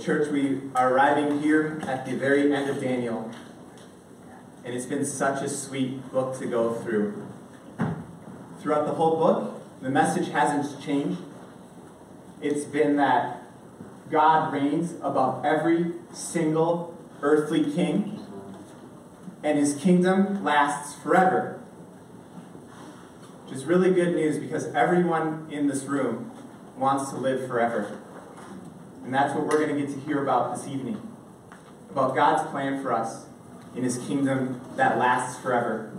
church, 0.00 0.28
we 0.30 0.60
are 0.74 0.92
arriving 0.94 1.40
here 1.42 1.78
at 1.86 2.06
the 2.06 2.16
very 2.16 2.52
end 2.54 2.70
of 2.70 2.80
Daniel. 2.80 3.30
And 4.64 4.74
it's 4.74 4.86
been 4.86 5.04
such 5.04 5.42
a 5.42 5.48
sweet 5.48 6.10
book 6.10 6.38
to 6.38 6.46
go 6.46 6.74
through. 6.74 7.26
Throughout 8.60 8.86
the 8.86 8.94
whole 8.94 9.16
book, 9.16 9.62
the 9.82 9.90
message 9.90 10.28
hasn't 10.28 10.82
changed. 10.82 11.20
It's 12.40 12.64
been 12.64 12.96
that 12.96 13.42
God 14.10 14.52
reigns 14.52 14.94
above 15.02 15.44
every 15.44 15.92
single 16.12 16.96
earthly 17.22 17.70
king, 17.70 18.24
and 19.42 19.58
his 19.58 19.74
kingdom 19.74 20.42
lasts 20.42 20.94
forever. 21.02 21.60
Which 23.44 23.56
is 23.56 23.64
really 23.66 23.92
good 23.92 24.14
news 24.14 24.38
because 24.38 24.66
everyone 24.74 25.46
in 25.50 25.66
this 25.66 25.84
room 25.84 26.30
wants 26.76 27.10
to 27.10 27.16
live 27.16 27.46
forever. 27.46 27.98
And 29.04 29.14
that's 29.14 29.34
what 29.34 29.46
we're 29.46 29.64
going 29.64 29.74
to 29.74 29.86
get 29.86 29.92
to 29.94 30.00
hear 30.00 30.22
about 30.22 30.56
this 30.56 30.66
evening 30.68 31.00
about 31.90 32.14
God's 32.14 32.48
plan 32.50 32.82
for 32.82 32.92
us 32.92 33.26
in 33.74 33.82
his 33.82 33.98
kingdom 33.98 34.60
that 34.76 34.98
lasts 34.98 35.40
forever. 35.40 35.92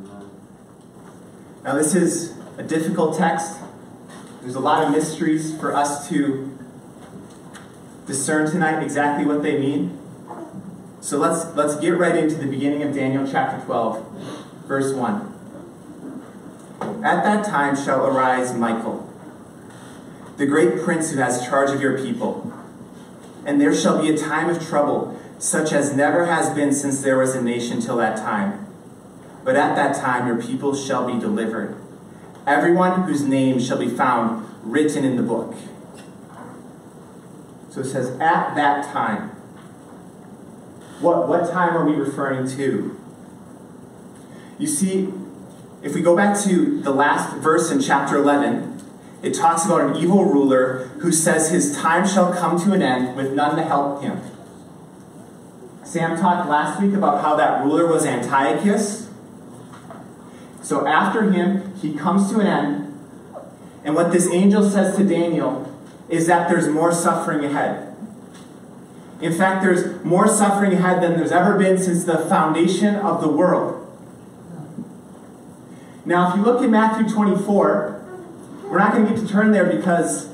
Now, 1.63 1.75
this 1.75 1.93
is 1.95 2.37
a 2.57 2.63
difficult 2.63 3.17
text. 3.17 3.59
There's 4.41 4.55
a 4.55 4.59
lot 4.59 4.83
of 4.85 4.91
mysteries 4.91 5.55
for 5.59 5.75
us 5.75 6.09
to 6.09 6.57
discern 8.07 8.49
tonight 8.49 8.81
exactly 8.81 9.25
what 9.25 9.43
they 9.43 9.59
mean. 9.59 9.99
So 11.01 11.17
let's, 11.17 11.45
let's 11.55 11.75
get 11.75 11.97
right 11.97 12.15
into 12.15 12.35
the 12.35 12.47
beginning 12.47 12.83
of 12.83 12.93
Daniel 12.93 13.27
chapter 13.29 13.63
12, 13.65 14.65
verse 14.67 14.93
1. 14.93 15.27
At 17.03 17.23
that 17.23 17.45
time 17.45 17.75
shall 17.75 18.05
arise 18.05 18.53
Michael, 18.53 19.07
the 20.37 20.45
great 20.45 20.81
prince 20.81 21.11
who 21.11 21.19
has 21.19 21.45
charge 21.45 21.69
of 21.71 21.81
your 21.81 21.97
people 21.97 22.51
and 23.45 23.59
there 23.59 23.73
shall 23.73 24.01
be 24.01 24.09
a 24.09 24.17
time 24.17 24.49
of 24.49 24.65
trouble, 24.65 25.19
such 25.39 25.71
as 25.71 25.95
never 25.95 26.25
has 26.25 26.49
been 26.53 26.73
since 26.73 27.01
there 27.01 27.17
was 27.17 27.35
a 27.35 27.41
nation 27.41 27.81
till 27.81 27.97
that 27.97 28.17
time. 28.17 28.67
But 29.43 29.55
at 29.55 29.75
that 29.75 29.95
time 29.95 30.27
your 30.27 30.41
people 30.41 30.75
shall 30.75 31.07
be 31.11 31.19
delivered, 31.19 31.75
everyone 32.45 33.03
whose 33.03 33.23
name 33.23 33.59
shall 33.59 33.79
be 33.79 33.89
found 33.89 34.47
written 34.63 35.03
in 35.03 35.15
the 35.15 35.23
book. 35.23 35.55
So 37.71 37.81
it 37.81 37.85
says, 37.85 38.09
at 38.19 38.53
that 38.55 38.91
time. 38.91 39.29
What, 40.99 41.27
what 41.27 41.49
time 41.49 41.75
are 41.75 41.85
we 41.85 41.93
referring 41.93 42.47
to? 42.57 42.97
You 44.59 44.67
see, 44.67 45.11
if 45.81 45.95
we 45.95 46.01
go 46.01 46.15
back 46.15 46.39
to 46.43 46.79
the 46.81 46.91
last 46.91 47.37
verse 47.37 47.71
in 47.71 47.81
chapter 47.81 48.17
11, 48.17 48.70
it 49.21 49.33
talks 49.33 49.65
about 49.65 49.81
an 49.81 49.95
evil 49.95 50.25
ruler 50.25 50.89
who 50.99 51.11
says 51.11 51.51
his 51.51 51.75
time 51.77 52.07
shall 52.07 52.33
come 52.33 52.59
to 52.61 52.73
an 52.73 52.81
end 52.81 53.15
with 53.15 53.33
none 53.33 53.55
to 53.55 53.63
help 53.63 54.01
him. 54.01 54.19
Sam 55.83 56.17
talked 56.17 56.49
last 56.49 56.81
week 56.81 56.93
about 56.93 57.21
how 57.21 57.35
that 57.35 57.63
ruler 57.63 57.85
was 57.85 58.05
Antiochus. 58.05 59.09
So 60.63 60.87
after 60.87 61.31
him, 61.31 61.75
he 61.75 61.93
comes 61.93 62.31
to 62.31 62.39
an 62.39 62.47
end. 62.47 62.99
And 63.83 63.95
what 63.95 64.11
this 64.11 64.27
angel 64.31 64.69
says 64.69 64.95
to 64.97 65.03
Daniel 65.03 65.67
is 66.09 66.27
that 66.27 66.49
there's 66.49 66.67
more 66.67 66.91
suffering 66.91 67.43
ahead. 67.43 67.95
In 69.21 69.33
fact, 69.33 69.63
there's 69.63 70.03
more 70.03 70.27
suffering 70.27 70.73
ahead 70.73 71.01
than 71.01 71.13
there's 71.13 71.31
ever 71.31 71.57
been 71.57 71.77
since 71.77 72.05
the 72.05 72.17
foundation 72.17 72.95
of 72.95 73.21
the 73.21 73.29
world. 73.29 73.77
Now, 76.05 76.31
if 76.31 76.37
you 76.37 76.41
look 76.41 76.63
in 76.63 76.71
Matthew 76.71 77.07
24, 77.07 78.00
we're 78.71 78.79
not 78.79 78.93
going 78.93 79.05
to 79.05 79.13
get 79.13 79.19
to 79.19 79.27
turn 79.27 79.51
there 79.51 79.65
because 79.65 80.29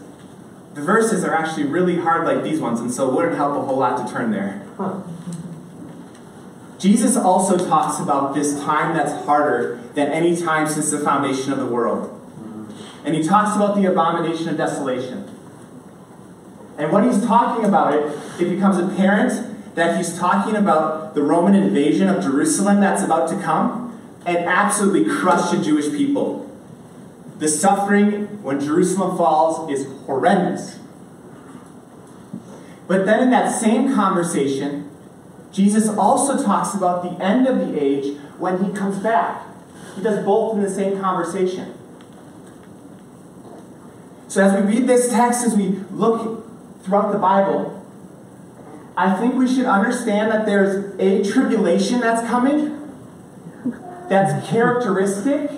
the 0.75 0.81
verses 0.81 1.23
are 1.23 1.33
actually 1.33 1.63
really 1.63 1.97
hard 1.97 2.23
like 2.27 2.43
these 2.43 2.59
ones, 2.59 2.79
and 2.79 2.91
so 2.91 3.09
it 3.09 3.15
wouldn't 3.15 3.35
help 3.35 3.57
a 3.57 3.61
whole 3.61 3.77
lot 3.77 4.05
to 4.05 4.13
turn 4.13 4.29
there. 4.29 4.63
Jesus 6.77 7.17
also 7.17 7.57
talks 7.57 7.99
about 7.99 8.35
this 8.35 8.59
time 8.59 8.95
that's 8.95 9.25
harder 9.25 9.81
than 9.95 10.11
any 10.11 10.39
time 10.39 10.67
since 10.67 10.91
the 10.91 10.99
foundation 10.99 11.51
of 11.51 11.57
the 11.57 11.65
world. 11.65 12.13
And 13.03 13.15
he 13.15 13.23
talks 13.23 13.55
about 13.55 13.75
the 13.75 13.89
abomination 13.89 14.49
of 14.49 14.57
desolation. 14.57 15.27
And 16.77 16.91
when 16.91 17.05
he's 17.11 17.25
talking 17.25 17.65
about 17.65 17.95
it, 17.95 18.19
it 18.39 18.51
becomes 18.51 18.77
apparent 18.77 19.73
that 19.73 19.97
he's 19.97 20.15
talking 20.19 20.55
about 20.55 21.15
the 21.15 21.23
Roman 21.23 21.55
invasion 21.55 22.07
of 22.07 22.21
Jerusalem 22.21 22.81
that's 22.81 23.01
about 23.01 23.29
to 23.29 23.41
come 23.41 23.99
and 24.27 24.37
absolutely 24.37 25.05
crush 25.05 25.49
the 25.49 25.59
Jewish 25.59 25.89
people. 25.89 26.46
The 27.39 27.47
suffering 27.47 28.41
when 28.41 28.59
Jerusalem 28.59 29.17
falls 29.17 29.69
is 29.71 29.85
horrendous. 30.05 30.79
But 32.87 33.05
then 33.05 33.23
in 33.23 33.29
that 33.31 33.49
same 33.51 33.93
conversation, 33.93 34.89
Jesus 35.51 35.87
also 35.89 36.43
talks 36.43 36.73
about 36.73 37.03
the 37.03 37.23
end 37.23 37.47
of 37.47 37.59
the 37.59 37.81
age 37.81 38.17
when 38.37 38.63
he 38.63 38.71
comes 38.71 38.97
back. 38.99 39.43
He 39.95 40.01
does 40.01 40.23
both 40.23 40.55
in 40.55 40.63
the 40.63 40.69
same 40.69 40.99
conversation. 40.99 41.73
So 44.27 44.43
as 44.43 44.53
we 44.53 44.75
read 44.75 44.87
this 44.87 45.09
text, 45.09 45.45
as 45.45 45.55
we 45.55 45.69
look 45.91 46.45
throughout 46.83 47.11
the 47.11 47.17
Bible, 47.17 47.73
I 48.95 49.15
think 49.15 49.35
we 49.35 49.47
should 49.47 49.65
understand 49.65 50.31
that 50.31 50.45
there's 50.45 50.95
a 50.99 51.23
tribulation 51.29 51.99
that's 51.99 52.27
coming 52.27 52.73
that's 54.09 54.47
characteristic 54.49 55.51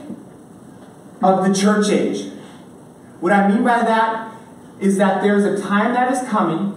of 1.22 1.48
the 1.48 1.54
church 1.54 1.90
age. 1.90 2.32
What 3.20 3.34
I 3.34 3.48
mean 3.48 3.64
by 3.64 3.80
that 3.80 4.34
is 4.80 4.98
that 4.98 5.22
there's 5.22 5.44
a 5.44 5.62
time 5.62 5.94
that 5.94 6.12
is 6.12 6.28
coming 6.30 6.76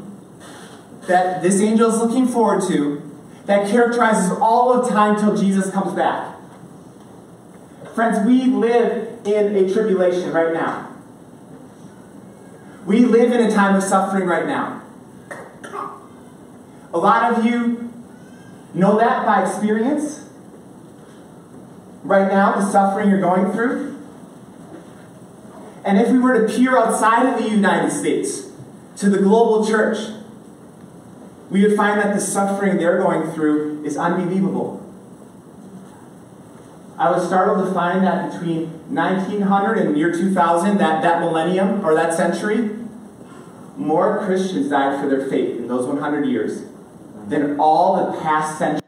that 1.07 1.43
this 1.43 1.61
angel 1.61 1.91
is 1.91 1.99
looking 1.99 2.27
forward 2.27 2.63
to 2.69 3.01
that 3.47 3.69
characterizes 3.69 4.31
all 4.41 4.73
of 4.73 4.89
time 4.89 5.19
till 5.19 5.37
Jesus 5.37 5.71
comes 5.71 5.93
back. 5.95 6.37
Friends, 7.95 8.27
we 8.27 8.47
live 8.47 9.27
in 9.27 9.55
a 9.57 9.73
tribulation 9.73 10.33
right 10.33 10.53
now. 10.53 10.89
We 12.87 13.05
live 13.05 13.33
in 13.33 13.41
a 13.41 13.51
time 13.51 13.77
of 13.77 13.83
suffering 13.83 14.27
right 14.27 14.47
now. 14.47 14.83
A 16.95 16.99
lot 16.99 17.33
of 17.33 17.45
you 17.45 17.93
know 18.75 18.99
that 18.99 19.25
by 19.25 19.43
experience. 19.43 20.29
Right 22.03 22.31
now, 22.31 22.53
the 22.57 22.71
suffering 22.71 23.09
you're 23.09 23.21
going 23.21 23.53
through. 23.53 23.92
And 25.85 25.99
if 25.99 26.11
we 26.11 26.19
were 26.19 26.47
to 26.47 26.53
peer 26.53 26.77
outside 26.77 27.27
of 27.27 27.43
the 27.43 27.51
United 27.51 27.91
States 27.91 28.51
to 28.97 29.11
the 29.11 29.19
global 29.19 29.67
church, 29.67 29.99
we 31.51 31.63
would 31.67 31.77
find 31.77 32.01
that 32.01 32.15
the 32.15 32.21
suffering 32.21 32.79
they're 32.79 32.99
going 32.99 33.31
through 33.33 33.85
is 33.85 33.97
unbelievable. 33.97 34.79
I 36.99 37.11
was 37.11 37.27
startled 37.27 37.67
to 37.67 37.75
find 37.75 38.05
that 38.05 38.33
between 38.33 38.69
1900 38.95 39.79
and 39.79 39.99
year 39.99 40.13
2000, 40.13 40.79
that, 40.79 41.03
that 41.03 41.21
millennium 41.21 41.85
or 41.85 41.95
that 41.95 42.15
century, 42.15 42.71
more 43.77 44.25
Christians 44.25 44.71
died 44.71 45.01
for 45.01 45.09
their 45.09 45.29
faith 45.29 45.59
in 45.59 45.69
those 45.69 45.87
100 45.87 46.27
years 46.27 46.63
than 47.27 47.59
all 47.59 47.97
the 48.13 48.21
past 48.21 48.59
centuries. 48.59 48.82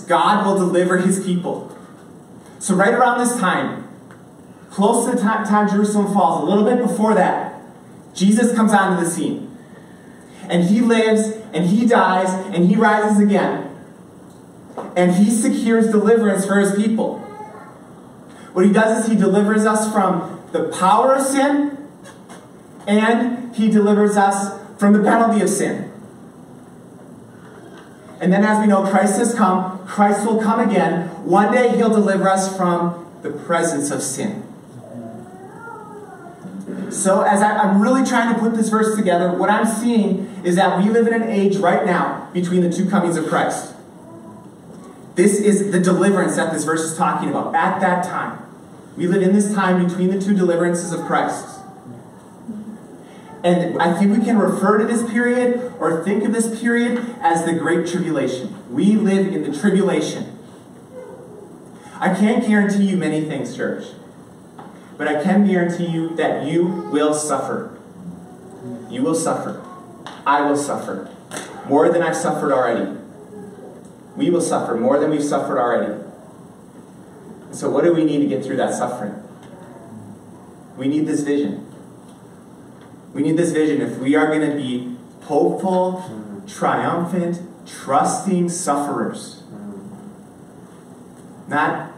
God 0.00 0.46
will 0.46 0.56
deliver 0.56 0.98
his 0.98 1.24
people. 1.24 1.76
So, 2.58 2.74
right 2.74 2.94
around 2.94 3.18
this 3.18 3.36
time, 3.36 3.88
close 4.70 5.06
to 5.06 5.16
the 5.16 5.20
time 5.20 5.68
Jerusalem 5.68 6.12
falls, 6.12 6.42
a 6.42 6.46
little 6.46 6.64
bit 6.64 6.80
before 6.80 7.14
that, 7.14 7.62
Jesus 8.14 8.54
comes 8.54 8.72
onto 8.72 9.04
the 9.04 9.10
scene. 9.10 9.56
And 10.48 10.64
he 10.64 10.80
lives, 10.80 11.28
and 11.52 11.66
he 11.66 11.86
dies, 11.86 12.28
and 12.54 12.66
he 12.66 12.76
rises 12.76 13.18
again. 13.18 13.70
And 14.96 15.14
he 15.14 15.30
secures 15.30 15.88
deliverance 15.88 16.46
for 16.46 16.58
his 16.58 16.74
people. 16.74 17.18
What 18.52 18.64
he 18.64 18.72
does 18.72 19.04
is 19.04 19.10
he 19.10 19.16
delivers 19.16 19.66
us 19.66 19.92
from 19.92 20.42
the 20.52 20.68
power 20.68 21.14
of 21.14 21.22
sin, 21.22 21.76
and 22.86 23.54
he 23.54 23.70
delivers 23.70 24.16
us 24.16 24.60
from 24.78 24.92
the 24.92 25.02
penalty 25.02 25.40
of 25.40 25.48
sin. 25.48 25.90
And 28.20 28.32
then, 28.32 28.44
as 28.44 28.60
we 28.60 28.66
know, 28.66 28.86
Christ 28.88 29.18
has 29.18 29.34
come. 29.34 29.73
Christ 29.86 30.26
will 30.26 30.40
come 30.40 30.60
again. 30.60 31.08
One 31.24 31.52
day, 31.52 31.76
he'll 31.76 31.90
deliver 31.90 32.28
us 32.28 32.56
from 32.56 33.06
the 33.22 33.30
presence 33.30 33.90
of 33.90 34.02
sin. 34.02 34.42
So, 36.90 37.22
as 37.22 37.42
I, 37.42 37.64
am 37.64 37.80
really 37.80 38.04
trying 38.04 38.34
to 38.34 38.40
put 38.40 38.54
this 38.54 38.68
verse 38.68 38.96
together, 38.96 39.36
what 39.36 39.50
I'm 39.50 39.66
seeing 39.66 40.26
is 40.44 40.56
that 40.56 40.82
we 40.82 40.90
live 40.90 41.06
in 41.06 41.14
an 41.14 41.28
age 41.28 41.56
right 41.56 41.84
now 41.84 42.30
between 42.32 42.60
the 42.60 42.70
two 42.70 42.88
comings 42.88 43.16
of 43.16 43.26
Christ. 43.26 43.74
This 45.14 45.38
is 45.38 45.72
the 45.72 45.80
deliverance 45.80 46.36
that 46.36 46.52
this 46.52 46.64
verse 46.64 46.82
is 46.82 46.96
talking 46.96 47.30
about. 47.30 47.54
At 47.54 47.80
that 47.80 48.04
time, 48.04 48.38
we 48.96 49.06
live 49.06 49.22
in 49.22 49.32
this 49.32 49.52
time 49.54 49.84
between 49.86 50.08
the 50.08 50.20
two 50.20 50.34
deliverances 50.34 50.92
of 50.92 51.00
Christ. 51.00 51.46
And 53.42 53.80
I 53.80 53.98
think 53.98 54.16
we 54.16 54.24
can 54.24 54.38
refer 54.38 54.78
to 54.78 54.86
this 54.86 55.08
period 55.10 55.74
or 55.78 56.02
think 56.02 56.24
of 56.24 56.32
this 56.32 56.60
period 56.60 57.16
as 57.20 57.44
the 57.44 57.52
Great 57.52 57.86
Tribulation. 57.86 58.53
We 58.74 58.96
live 58.96 59.32
in 59.32 59.48
the 59.48 59.56
tribulation. 59.56 60.36
I 62.00 62.12
can't 62.12 62.44
guarantee 62.44 62.86
you 62.86 62.96
many 62.96 63.20
things, 63.20 63.54
church. 63.54 63.84
But 64.98 65.06
I 65.06 65.22
can 65.22 65.46
guarantee 65.46 65.86
you 65.86 66.16
that 66.16 66.44
you 66.44 66.66
will 66.66 67.14
suffer. 67.14 67.78
You 68.90 69.04
will 69.04 69.14
suffer. 69.14 69.64
I 70.26 70.40
will 70.40 70.56
suffer. 70.56 71.08
More 71.68 71.88
than 71.88 72.02
I've 72.02 72.16
suffered 72.16 72.52
already. 72.52 72.98
We 74.16 74.28
will 74.28 74.40
suffer 74.40 74.74
more 74.74 74.98
than 74.98 75.10
we've 75.10 75.22
suffered 75.22 75.60
already. 75.60 76.02
So, 77.52 77.70
what 77.70 77.84
do 77.84 77.94
we 77.94 78.02
need 78.02 78.18
to 78.22 78.26
get 78.26 78.44
through 78.44 78.56
that 78.56 78.74
suffering? 78.74 79.14
We 80.76 80.88
need 80.88 81.06
this 81.06 81.20
vision. 81.20 81.64
We 83.12 83.22
need 83.22 83.36
this 83.36 83.52
vision 83.52 83.80
if 83.80 83.98
we 83.98 84.16
are 84.16 84.26
going 84.26 84.50
to 84.50 84.56
be 84.56 84.96
hopeful, 85.22 86.42
triumphant, 86.48 87.40
trusting 87.66 88.48
sufferers. 88.48 89.42
Not 91.48 91.92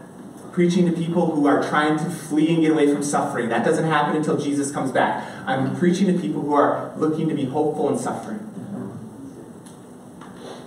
preaching 0.51 0.85
to 0.87 0.91
people 0.91 1.35
who 1.35 1.45
are 1.45 1.61
trying 1.69 1.97
to 1.99 2.09
flee 2.09 2.53
and 2.53 2.61
get 2.63 2.71
away 2.71 2.91
from 2.91 3.03
suffering. 3.03 3.49
That 3.49 3.63
doesn't 3.63 3.85
happen 3.85 4.15
until 4.15 4.37
Jesus 4.37 4.71
comes 4.71 4.91
back. 4.91 5.23
I'm 5.45 5.77
preaching 5.77 6.07
to 6.07 6.19
people 6.19 6.41
who 6.41 6.53
are 6.53 6.93
looking 6.97 7.29
to 7.29 7.35
be 7.35 7.45
hopeful 7.45 7.89
in 7.89 7.99
suffering. 7.99 8.39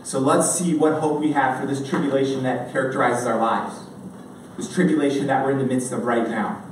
So 0.04 0.18
let's 0.18 0.50
see 0.50 0.74
what 0.74 1.00
hope 1.00 1.20
we 1.20 1.32
have 1.32 1.60
for 1.60 1.66
this 1.66 1.88
tribulation 1.88 2.42
that 2.44 2.72
characterizes 2.72 3.26
our 3.26 3.38
lives. 3.38 3.80
This 4.56 4.72
tribulation 4.72 5.26
that 5.28 5.44
we're 5.44 5.52
in 5.52 5.58
the 5.58 5.64
midst 5.64 5.92
of 5.92 6.04
right 6.04 6.28
now. 6.28 6.64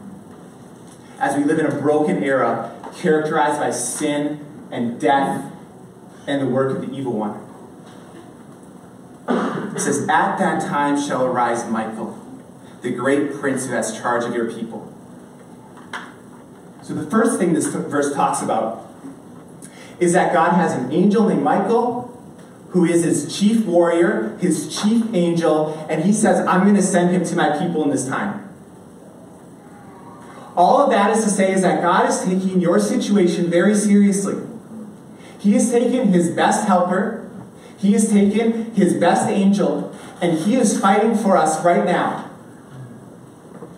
As 1.19 1.37
we 1.37 1.45
live 1.45 1.59
in 1.59 1.67
a 1.67 1.75
broken 1.75 2.23
era 2.23 2.75
characterized 2.97 3.61
by 3.61 3.71
sin 3.71 4.45
and 4.71 5.01
death 5.01 5.53
and 6.27 6.43
the 6.43 6.47
work 6.47 6.77
of 6.77 6.89
the 6.89 6.97
evil 6.97 7.13
one. 7.13 7.48
It 9.29 9.81
says, 9.81 10.09
At 10.09 10.39
that 10.39 10.63
time 10.63 11.01
shall 11.01 11.25
arise 11.25 11.69
Michael, 11.69 12.19
the 12.83 12.91
great 12.91 13.35
prince 13.35 13.67
who 13.67 13.73
has 13.73 13.97
charge 13.99 14.25
of 14.25 14.35
your 14.35 14.51
people. 14.51 14.93
So, 16.83 16.95
the 16.95 17.09
first 17.11 17.39
thing 17.39 17.53
this 17.53 17.67
verse 17.67 18.15
talks 18.15 18.41
about 18.41 18.87
is 20.01 20.13
that 20.15 20.33
God 20.33 20.53
has 20.53 20.73
an 20.73 20.91
angel 20.93 21.29
named 21.29 21.43
Michael 21.43 22.09
who 22.71 22.85
is 22.85 23.03
his 23.05 23.39
chief 23.39 23.65
warrior, 23.65 24.37
his 24.41 24.75
chief 24.75 25.05
angel, 25.15 25.87
and 25.89 26.05
he 26.05 26.13
says, 26.13 26.47
I'm 26.47 26.63
going 26.63 26.75
to 26.75 26.83
send 26.83 27.11
him 27.11 27.25
to 27.25 27.37
my 27.37 27.59
people 27.59 27.83
in 27.83 27.91
this 27.91 28.07
time. 28.07 28.45
All 30.55 30.83
of 30.83 30.91
that 30.91 31.17
is 31.17 31.25
to 31.25 31.31
say 31.31 31.53
is 31.53 31.63
that 31.63 31.81
God 31.81 32.09
is 32.09 32.21
taking 32.21 32.61
your 32.61 32.79
situation 32.79 33.49
very 33.49 33.75
seriously. 33.75 34.45
He 35.39 35.53
has 35.53 35.71
taken 35.71 36.09
his 36.09 36.31
best 36.31 36.67
helper, 36.67 37.18
he 37.79 37.93
has 37.93 38.11
taken 38.11 38.75
his 38.75 38.95
best 38.95 39.29
angel, 39.29 39.95
and 40.21 40.39
he 40.39 40.57
is 40.57 40.81
fighting 40.81 41.17
for 41.17 41.37
us 41.37 41.65
right 41.65 41.85
now. 41.85 42.29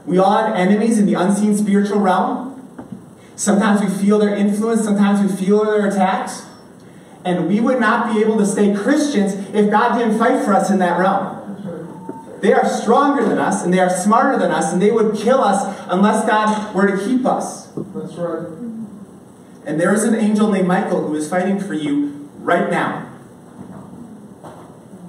We 0.06 0.19
all 0.19 0.37
have 0.38 0.55
enemies 0.55 0.99
in 0.99 1.06
the 1.06 1.14
unseen 1.14 1.56
spiritual 1.56 2.00
realm. 2.00 2.49
Sometimes 3.37 3.81
we 3.81 3.88
feel 3.88 4.19
their 4.19 4.35
influence, 4.35 4.82
sometimes 4.82 5.20
we 5.20 5.37
feel 5.37 5.64
their 5.64 5.87
attacks. 5.87 6.47
And 7.25 7.49
we 7.49 7.61
would 7.61 7.79
not 7.79 8.14
be 8.14 8.23
able 8.23 8.38
to 8.38 8.47
stay 8.47 8.75
Christians 8.75 9.35
if 9.55 9.70
God 9.70 9.99
didn't 9.99 10.19
fight 10.19 10.43
for 10.43 10.55
us 10.55 10.70
in 10.70 10.79
that 10.79 10.99
realm. 10.99 11.37
They 12.41 12.55
are 12.55 12.67
stronger 12.67 13.23
than 13.23 13.38
us 13.38 13.62
and 13.62 13.73
they 13.73 13.79
are 13.79 13.91
smarter 13.91 14.38
than 14.38 14.50
us 14.50 14.73
and 14.73 14.81
they 14.81 14.91
would 14.91 15.14
kill 15.14 15.44
us 15.44 15.79
unless 15.91 16.26
God 16.26 16.75
were 16.75 16.97
to 16.97 17.05
keep 17.05 17.26
us. 17.26 17.67
That's 17.67 18.14
right. 18.14 18.47
And 19.67 19.79
there 19.79 19.93
is 19.93 20.05
an 20.05 20.14
angel 20.14 20.50
named 20.50 20.67
Michael 20.67 21.06
who 21.06 21.14
is 21.14 21.29
fighting 21.29 21.61
for 21.61 21.75
you 21.75 22.31
right 22.38 22.70
now. 22.70 23.09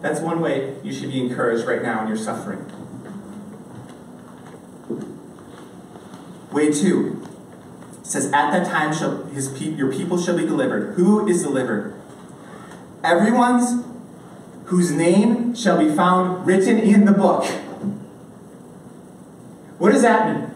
That's 0.02 0.20
one 0.20 0.42
way 0.42 0.76
you 0.84 0.92
should 0.92 1.12
be 1.12 1.22
encouraged 1.22 1.68
right 1.68 1.82
now 1.82 2.02
in 2.02 2.08
your 2.08 2.18
suffering. 2.18 2.66
Way 6.52 6.72
two 6.72 7.26
says, 8.04 8.26
At 8.34 8.52
that 8.52 8.68
time 8.68 8.94
shall 8.94 9.24
his 9.26 9.48
pe- 9.50 9.76
your 9.76 9.92
people 9.92 10.22
shall 10.22 10.36
be 10.36 10.46
delivered. 10.46 10.96
Who 10.96 11.28
is 11.28 11.44
delivered? 11.44 11.94
Everyone's 13.04 13.86
whose 14.66 14.92
name 14.92 15.56
shall 15.56 15.78
be 15.78 15.94
found 15.94 16.46
written 16.46 16.80
in 16.80 17.06
the 17.06 17.12
book. 17.12 17.46
What 19.78 19.92
does 19.92 20.02
that 20.02 20.34
mean? 20.34 20.52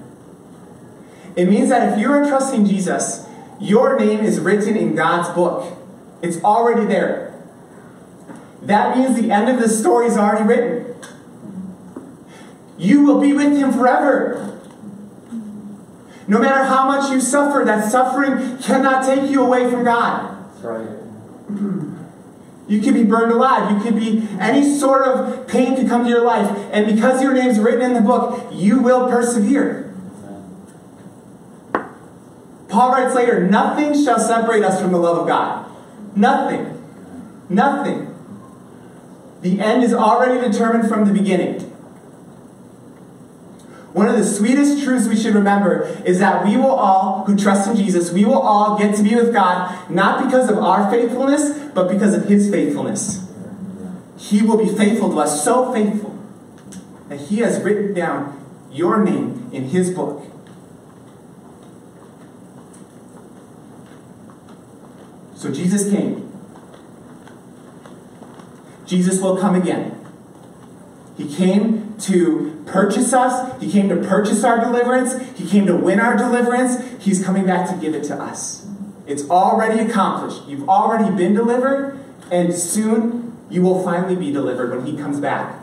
It 1.35 1.49
means 1.49 1.69
that 1.69 1.93
if 1.93 1.99
you're 1.99 2.27
trusting 2.27 2.65
Jesus, 2.65 3.27
your 3.59 3.99
name 3.99 4.19
is 4.19 4.39
written 4.39 4.75
in 4.75 4.95
God's 4.95 5.29
book. 5.35 5.77
It's 6.21 6.41
already 6.43 6.85
there. 6.85 7.24
That 8.65 8.97
means 8.97 9.15
the 9.15 9.31
end 9.31 9.49
of 9.49 9.59
the 9.59 9.69
story 9.69 10.07
is 10.07 10.17
already 10.17 10.43
written. 10.43 10.95
You 12.77 13.05
will 13.05 13.21
be 13.21 13.31
with 13.31 13.55
him 13.55 13.71
forever. 13.71 14.59
No 16.27 16.39
matter 16.39 16.63
how 16.63 16.87
much 16.87 17.11
you 17.11 17.21
suffer, 17.21 17.63
that 17.63 17.91
suffering 17.91 18.57
cannot 18.57 19.05
take 19.05 19.29
you 19.29 19.43
away 19.43 19.69
from 19.69 19.83
God. 19.83 20.53
That's 20.53 20.63
right. 20.63 21.91
You 22.67 22.81
could 22.81 22.95
be 22.95 23.03
burned 23.03 23.31
alive. 23.31 23.69
You 23.71 23.79
could 23.79 23.95
be 23.95 24.27
any 24.39 24.67
sort 24.79 25.03
of 25.07 25.47
pain 25.47 25.75
could 25.75 25.87
come 25.87 26.03
to 26.03 26.09
your 26.09 26.25
life. 26.25 26.49
And 26.71 26.87
because 26.87 27.21
your 27.21 27.31
name's 27.31 27.59
written 27.59 27.83
in 27.83 27.93
the 27.93 28.01
book, 28.01 28.49
you 28.51 28.79
will 28.79 29.07
persevere. 29.07 29.93
Paul 32.67 32.91
writes 32.91 33.13
later, 33.13 33.47
nothing 33.47 33.93
shall 33.93 34.19
separate 34.19 34.63
us 34.63 34.81
from 34.81 34.91
the 34.91 34.97
love 34.97 35.19
of 35.19 35.27
God. 35.27 35.69
Nothing. 36.15 36.83
Nothing. 37.49 38.14
The 39.45 39.61
end 39.61 39.83
is 39.83 39.93
already 39.93 40.41
determined 40.41 40.89
from 40.89 41.05
the 41.05 41.13
beginning. 41.13 41.59
One 43.93 44.07
of 44.07 44.17
the 44.17 44.25
sweetest 44.25 44.83
truths 44.83 45.07
we 45.07 45.15
should 45.15 45.35
remember 45.35 45.83
is 46.03 46.17
that 46.17 46.43
we 46.43 46.57
will 46.57 46.71
all, 46.71 47.25
who 47.25 47.37
trust 47.37 47.69
in 47.69 47.75
Jesus, 47.75 48.11
we 48.11 48.25
will 48.25 48.39
all 48.39 48.75
get 48.75 48.95
to 48.95 49.03
be 49.03 49.13
with 49.13 49.31
God, 49.31 49.87
not 49.87 50.23
because 50.23 50.49
of 50.49 50.57
our 50.57 50.89
faithfulness, 50.89 51.59
but 51.75 51.87
because 51.91 52.15
of 52.15 52.25
His 52.25 52.49
faithfulness. 52.49 53.31
He 54.17 54.41
will 54.41 54.57
be 54.57 54.67
faithful 54.67 55.11
to 55.11 55.19
us, 55.19 55.43
so 55.43 55.71
faithful 55.71 56.19
that 57.09 57.19
He 57.19 57.37
has 57.41 57.61
written 57.61 57.93
down 57.93 58.43
your 58.71 59.03
name 59.03 59.47
in 59.53 59.65
His 59.65 59.91
book. 59.91 60.25
So 65.35 65.51
Jesus 65.51 65.91
came. 65.91 66.24
Jesus 68.85 69.21
will 69.21 69.37
come 69.37 69.55
again. 69.55 69.99
He 71.17 71.33
came 71.33 71.95
to 71.99 72.63
purchase 72.65 73.13
us. 73.13 73.61
He 73.61 73.71
came 73.71 73.89
to 73.89 73.95
purchase 73.95 74.43
our 74.43 74.59
deliverance. 74.59 75.19
He 75.37 75.47
came 75.47 75.65
to 75.67 75.75
win 75.75 75.99
our 75.99 76.17
deliverance. 76.17 77.03
He's 77.03 77.23
coming 77.23 77.45
back 77.45 77.69
to 77.69 77.77
give 77.77 77.95
it 77.95 78.03
to 78.05 78.15
us. 78.15 78.67
It's 79.07 79.29
already 79.29 79.79
accomplished. 79.79 80.47
You've 80.47 80.67
already 80.67 81.15
been 81.15 81.33
delivered, 81.33 81.99
and 82.31 82.53
soon 82.53 83.37
you 83.49 83.61
will 83.61 83.83
finally 83.83 84.15
be 84.15 84.31
delivered 84.31 84.75
when 84.75 84.85
He 84.85 84.97
comes 84.97 85.19
back. 85.19 85.61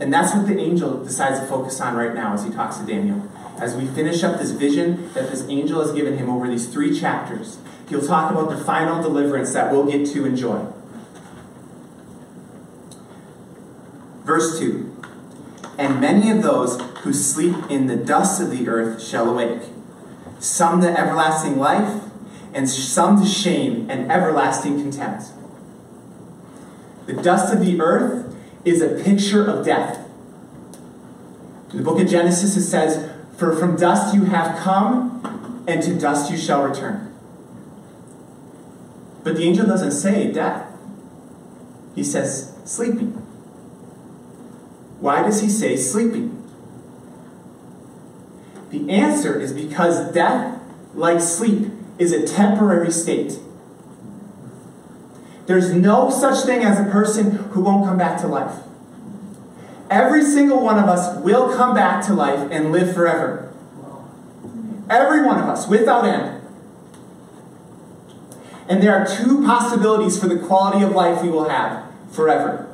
And 0.00 0.12
that's 0.12 0.34
what 0.34 0.46
the 0.46 0.58
angel 0.58 1.04
decides 1.04 1.40
to 1.40 1.46
focus 1.46 1.80
on 1.80 1.96
right 1.96 2.14
now 2.14 2.34
as 2.34 2.44
he 2.44 2.50
talks 2.50 2.78
to 2.78 2.86
Daniel. 2.86 3.30
As 3.58 3.76
we 3.76 3.86
finish 3.86 4.24
up 4.24 4.38
this 4.38 4.50
vision 4.50 5.12
that 5.14 5.30
this 5.30 5.46
angel 5.48 5.80
has 5.80 5.92
given 5.92 6.18
him 6.18 6.28
over 6.28 6.48
these 6.48 6.66
three 6.66 6.98
chapters, 6.98 7.58
he'll 7.88 8.06
talk 8.06 8.32
about 8.32 8.50
the 8.50 8.56
final 8.56 9.00
deliverance 9.00 9.52
that 9.52 9.70
we'll 9.70 9.86
get 9.86 10.06
to 10.12 10.26
enjoy. 10.26 10.66
Verse 14.24 14.58
2 14.58 14.94
And 15.78 16.00
many 16.00 16.30
of 16.30 16.42
those 16.42 16.80
who 17.02 17.12
sleep 17.12 17.56
in 17.70 17.86
the 17.86 17.96
dust 17.96 18.40
of 18.40 18.50
the 18.50 18.68
earth 18.68 19.02
shall 19.02 19.28
awake, 19.30 19.62
some 20.38 20.80
to 20.80 20.88
everlasting 20.88 21.58
life, 21.58 22.02
and 22.52 22.68
some 22.68 23.20
to 23.20 23.28
shame 23.28 23.90
and 23.90 24.10
everlasting 24.10 24.80
contempt. 24.80 25.26
The 27.06 27.14
dust 27.14 27.52
of 27.52 27.60
the 27.60 27.80
earth 27.80 28.34
is 28.64 28.80
a 28.80 29.02
picture 29.02 29.44
of 29.44 29.64
death. 29.64 30.00
In 31.70 31.78
the 31.78 31.82
book 31.82 32.00
of 32.00 32.08
Genesis, 32.08 32.56
it 32.56 32.62
says, 32.62 33.10
For 33.36 33.54
from 33.54 33.76
dust 33.76 34.14
you 34.14 34.24
have 34.26 34.58
come, 34.58 35.64
and 35.66 35.82
to 35.82 35.98
dust 35.98 36.30
you 36.30 36.38
shall 36.38 36.62
return. 36.62 37.12
But 39.22 39.36
the 39.36 39.42
angel 39.42 39.66
doesn't 39.66 39.92
say 39.92 40.30
death, 40.32 40.70
he 41.94 42.04
says 42.04 42.56
sleeping. 42.64 43.23
Why 45.04 45.22
does 45.22 45.42
he 45.42 45.50
say 45.50 45.76
sleeping? 45.76 46.42
The 48.70 48.88
answer 48.88 49.38
is 49.38 49.52
because 49.52 50.10
death, 50.12 50.58
like 50.94 51.20
sleep, 51.20 51.70
is 51.98 52.10
a 52.10 52.26
temporary 52.26 52.90
state. 52.90 53.38
There's 55.44 55.74
no 55.74 56.08
such 56.08 56.46
thing 56.46 56.62
as 56.62 56.80
a 56.80 56.90
person 56.90 57.32
who 57.32 57.60
won't 57.60 57.84
come 57.84 57.98
back 57.98 58.18
to 58.22 58.26
life. 58.26 58.60
Every 59.90 60.24
single 60.24 60.64
one 60.64 60.78
of 60.78 60.88
us 60.88 61.22
will 61.22 61.54
come 61.54 61.74
back 61.74 62.02
to 62.06 62.14
life 62.14 62.48
and 62.50 62.72
live 62.72 62.94
forever. 62.94 63.52
Every 64.88 65.20
one 65.20 65.38
of 65.38 65.46
us, 65.46 65.68
without 65.68 66.06
end. 66.06 66.40
And 68.70 68.82
there 68.82 68.96
are 68.96 69.06
two 69.06 69.44
possibilities 69.44 70.18
for 70.18 70.28
the 70.28 70.38
quality 70.38 70.82
of 70.82 70.92
life 70.92 71.22
we 71.22 71.28
will 71.28 71.50
have 71.50 71.92
forever. 72.10 72.73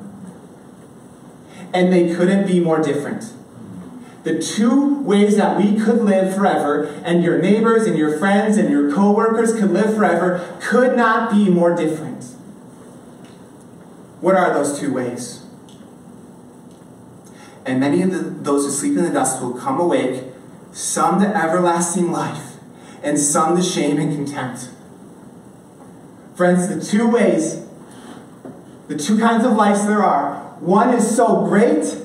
And 1.73 1.93
they 1.93 2.15
couldn't 2.15 2.47
be 2.47 2.61
more 2.61 2.83
different. 2.83 3.33
The 4.23 4.39
two 4.39 5.00
ways 5.03 5.37
that 5.37 5.57
we 5.57 5.81
could 5.81 6.03
live 6.03 6.35
forever, 6.35 6.85
and 7.05 7.23
your 7.23 7.41
neighbors 7.41 7.87
and 7.87 7.97
your 7.97 8.19
friends 8.19 8.59
and 8.59 8.69
your 8.69 8.93
coworkers 8.93 9.55
could 9.55 9.71
live 9.71 9.95
forever, 9.95 10.59
could 10.61 10.97
not 10.97 11.31
be 11.31 11.49
more 11.49 11.75
different. 11.75 12.25
What 14.21 14.35
are 14.35 14.53
those 14.53 14.79
two 14.79 14.93
ways? 14.93 15.47
And 17.65 17.81
many 17.81 18.03
of 18.03 18.11
the, 18.11 18.19
those 18.19 18.67
who 18.67 18.71
sleep 18.71 18.99
in 18.99 19.05
the 19.05 19.11
dust 19.11 19.41
will 19.41 19.55
come 19.55 19.81
awake, 19.81 20.25
some 20.73 21.21
to 21.21 21.27
everlasting 21.27 22.12
life, 22.12 22.57
and 23.03 23.19
some 23.19 23.57
to 23.57 23.62
shame 23.62 23.99
and 23.99 24.15
contempt. 24.15 24.69
Friends, 26.35 26.69
the 26.69 26.85
two 26.85 27.09
ways, 27.09 27.67
the 28.89 28.97
two 28.97 29.19
kinds 29.19 29.45
of 29.47 29.53
lives 29.53 29.87
there 29.87 30.03
are, 30.03 30.50
one 30.61 30.90
is 30.90 31.17
so 31.17 31.47
great 31.47 31.97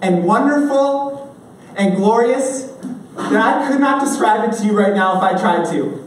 and 0.00 0.24
wonderful 0.24 1.36
and 1.76 1.96
glorious 1.96 2.72
that 3.16 3.34
I 3.34 3.68
could 3.68 3.80
not 3.80 4.00
describe 4.00 4.48
it 4.48 4.56
to 4.58 4.64
you 4.64 4.78
right 4.78 4.94
now 4.94 5.16
if 5.16 5.22
I 5.22 5.38
tried 5.38 5.68
to. 5.72 6.02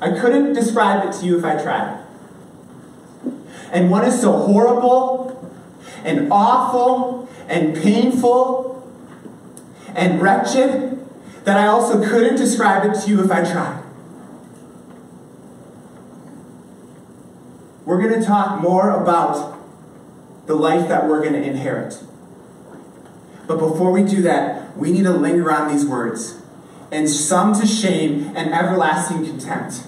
I 0.00 0.18
couldn't 0.18 0.52
describe 0.52 1.08
it 1.08 1.12
to 1.20 1.26
you 1.26 1.38
if 1.38 1.44
I 1.44 1.62
tried. 1.62 2.04
And 3.70 3.90
one 3.90 4.04
is 4.04 4.20
so 4.20 4.32
horrible 4.32 5.52
and 6.02 6.32
awful 6.32 7.28
and 7.48 7.76
painful 7.76 8.92
and 9.94 10.20
wretched 10.20 11.06
that 11.44 11.56
I 11.56 11.66
also 11.66 12.04
couldn't 12.04 12.36
describe 12.36 12.84
it 12.84 13.00
to 13.02 13.10
you 13.10 13.22
if 13.22 13.30
I 13.30 13.44
tried. 13.44 13.82
We're 17.84 18.00
going 18.00 18.18
to 18.18 18.26
talk 18.26 18.60
more 18.60 18.90
about 18.90 19.63
the 20.46 20.54
life 20.54 20.88
that 20.88 21.08
we're 21.08 21.20
going 21.20 21.34
to 21.34 21.42
inherit. 21.42 22.02
But 23.46 23.58
before 23.58 23.92
we 23.92 24.04
do 24.04 24.22
that, 24.22 24.76
we 24.76 24.92
need 24.92 25.04
to 25.04 25.12
linger 25.12 25.50
on 25.52 25.72
these 25.72 25.84
words 25.84 26.40
and 26.90 27.08
some 27.08 27.58
to 27.60 27.66
shame 27.66 28.32
and 28.36 28.54
everlasting 28.54 29.24
contempt. 29.24 29.82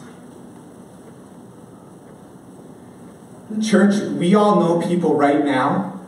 Church, 3.62 4.00
we 4.18 4.34
all 4.34 4.60
know 4.60 4.86
people 4.86 5.16
right 5.16 5.44
now 5.44 6.00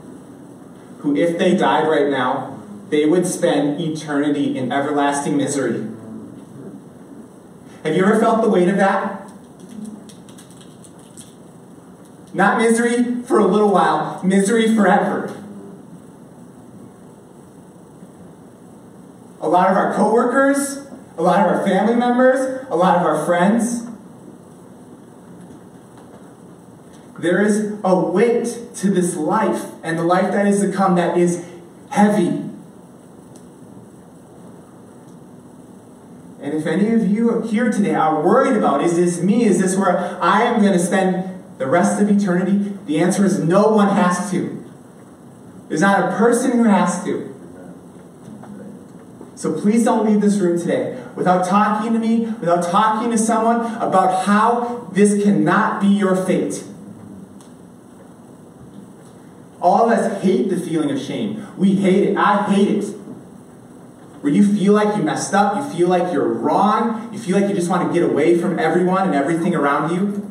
who, 0.99 1.17
if 1.17 1.38
they 1.38 1.57
died 1.57 1.88
right 1.88 2.09
now, 2.09 2.61
they 2.90 3.07
would 3.07 3.26
spend 3.26 3.81
eternity 3.81 4.59
in 4.59 4.73
everlasting 4.73 5.37
misery. 5.37 5.87
Have 7.85 7.95
you 7.95 8.05
ever 8.05 8.19
felt 8.19 8.43
the 8.43 8.50
weight 8.50 8.69
of 8.69 8.76
that? 8.76 9.17
Not 12.38 12.59
misery 12.59 13.23
for 13.23 13.40
a 13.40 13.45
little 13.45 13.73
while, 13.73 14.23
misery 14.23 14.73
forever. 14.73 15.26
A 19.40 19.49
lot 19.49 19.68
of 19.68 19.76
our 19.76 19.92
coworkers, 19.95 20.87
a 21.16 21.23
lot 21.23 21.45
of 21.45 21.52
our 21.52 21.66
family 21.66 21.97
members, 21.97 22.64
a 22.71 22.76
lot 22.76 22.97
of 22.97 23.02
our 23.02 23.26
friends. 23.26 23.88
There 27.18 27.42
is 27.42 27.76
a 27.83 27.99
weight 27.99 28.73
to 28.76 28.90
this 28.92 29.16
life 29.16 29.73
and 29.83 29.99
the 29.99 30.04
life 30.04 30.30
that 30.30 30.47
is 30.47 30.61
to 30.61 30.71
come 30.71 30.95
that 30.95 31.18
is 31.18 31.45
heavy. 31.90 32.45
And 36.40 36.54
if 36.54 36.68
any 36.68 36.92
of 36.92 37.09
you 37.09 37.40
here 37.40 37.73
today 37.73 37.97
are 37.97 38.23
worried 38.23 38.57
about, 38.57 38.85
is 38.85 38.95
this 38.95 39.21
me? 39.21 39.45
Is 39.45 39.59
this 39.59 39.76
where 39.76 40.23
I 40.23 40.45
am 40.45 40.61
going 40.61 40.75
to 40.75 40.78
spend 40.78 41.38
the 41.58 41.66
rest 41.66 42.00
of 42.00 42.10
eternity? 42.10 42.72
The 42.86 42.98
answer 43.00 43.24
is 43.24 43.38
no 43.38 43.68
one 43.68 43.88
has 43.88 44.30
to. 44.30 44.64
There's 45.68 45.82
not 45.82 46.12
a 46.12 46.16
person 46.16 46.52
who 46.52 46.64
has 46.64 47.04
to. 47.04 47.34
So 49.34 49.60
please 49.60 49.84
don't 49.84 50.04
leave 50.04 50.20
this 50.20 50.38
room 50.38 50.58
today 50.58 51.00
without 51.14 51.46
talking 51.46 51.92
to 51.92 51.98
me, 51.98 52.26
without 52.40 52.64
talking 52.64 53.10
to 53.10 53.18
someone 53.18 53.60
about 53.76 54.24
how 54.24 54.88
this 54.92 55.22
cannot 55.22 55.80
be 55.80 55.86
your 55.86 56.16
fate. 56.16 56.64
All 59.60 59.90
of 59.90 59.98
us 59.98 60.22
hate 60.22 60.48
the 60.50 60.58
feeling 60.58 60.90
of 60.90 61.00
shame. 61.00 61.46
We 61.56 61.74
hate 61.74 62.08
it. 62.08 62.16
I 62.16 62.52
hate 62.52 62.68
it. 62.78 62.84
Where 64.20 64.32
you 64.32 64.44
feel 64.44 64.72
like 64.72 64.96
you 64.96 65.02
messed 65.02 65.34
up, 65.34 65.56
you 65.56 65.78
feel 65.78 65.88
like 65.88 66.12
you're 66.12 66.26
wrong, 66.26 67.08
you 67.12 67.18
feel 67.18 67.38
like 67.38 67.48
you 67.48 67.54
just 67.54 67.70
want 67.70 67.86
to 67.86 67.92
get 67.92 68.08
away 68.08 68.36
from 68.36 68.58
everyone 68.58 69.06
and 69.06 69.14
everything 69.14 69.54
around 69.54 69.94
you. 69.94 70.24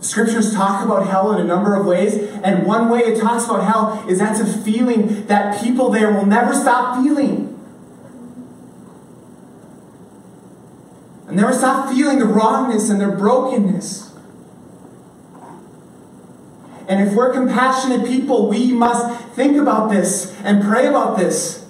Scriptures 0.00 0.54
talk 0.54 0.84
about 0.84 1.06
hell 1.06 1.32
in 1.32 1.40
a 1.40 1.44
number 1.44 1.74
of 1.74 1.84
ways, 1.84 2.14
and 2.42 2.66
one 2.66 2.88
way 2.88 3.00
it 3.00 3.20
talks 3.20 3.44
about 3.44 3.64
hell 3.64 4.08
is 4.08 4.18
that's 4.18 4.40
a 4.40 4.46
feeling 4.62 5.26
that 5.26 5.62
people 5.62 5.90
there 5.90 6.12
will 6.12 6.24
never 6.24 6.54
stop 6.54 7.02
feeling. 7.02 7.46
And 11.26 11.36
never 11.36 11.52
stop 11.52 11.92
feeling 11.92 12.18
the 12.18 12.24
wrongness 12.24 12.88
and 12.88 13.00
their 13.00 13.12
brokenness. 13.12 14.10
And 16.88 17.06
if 17.06 17.14
we're 17.14 17.32
compassionate 17.32 18.04
people, 18.06 18.48
we 18.48 18.72
must 18.72 19.24
think 19.36 19.56
about 19.58 19.90
this 19.90 20.34
and 20.42 20.64
pray 20.64 20.86
about 20.86 21.18
this. 21.18 21.64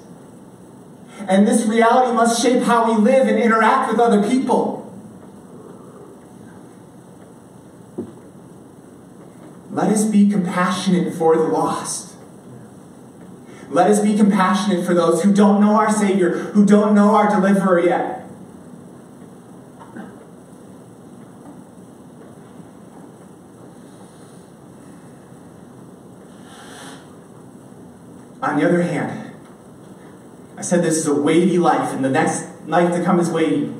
And 1.28 1.46
this 1.46 1.66
reality 1.66 2.14
must 2.14 2.40
shape 2.40 2.62
how 2.62 2.90
we 2.90 3.02
live 3.02 3.28
and 3.28 3.38
interact 3.38 3.90
with 3.90 4.00
other 4.00 4.26
people. 4.26 4.79
Let 9.70 9.90
us 9.90 10.04
be 10.04 10.28
compassionate 10.28 11.14
for 11.14 11.36
the 11.36 11.44
lost. 11.44 12.16
Let 13.68 13.88
us 13.88 14.00
be 14.00 14.16
compassionate 14.16 14.84
for 14.84 14.94
those 14.94 15.22
who 15.22 15.32
don't 15.32 15.60
know 15.60 15.76
our 15.76 15.92
Savior, 15.92 16.30
who 16.30 16.66
don't 16.66 16.92
know 16.94 17.14
our 17.14 17.30
deliverer 17.30 17.78
yet. 17.78 18.16
On 28.42 28.58
the 28.58 28.66
other 28.66 28.82
hand, 28.82 29.34
I 30.56 30.62
said 30.62 30.82
this 30.82 30.96
is 30.96 31.06
a 31.06 31.14
weighty 31.14 31.58
life, 31.58 31.92
and 31.92 32.04
the 32.04 32.10
next 32.10 32.46
life 32.66 32.92
to 32.94 33.04
come 33.04 33.20
is 33.20 33.30
weighty. 33.30 33.72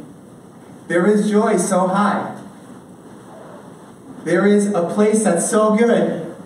There 0.87 1.07
is 1.07 1.29
joy 1.29 1.57
so 1.57 1.89
high. 1.89 2.30
There 4.25 4.47
is 4.47 4.73
a 4.73 4.89
place 4.95 5.25
that's 5.25 5.49
so 5.49 5.77
good. 5.77 6.37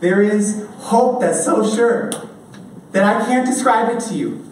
There 0.00 0.22
is 0.22 0.66
hope 0.78 1.20
that's 1.20 1.44
so 1.44 1.68
sure 1.68 2.10
that 2.92 3.02
I 3.02 3.24
can't 3.26 3.46
describe 3.46 3.94
it 3.96 4.00
to 4.08 4.14
you. 4.14 4.44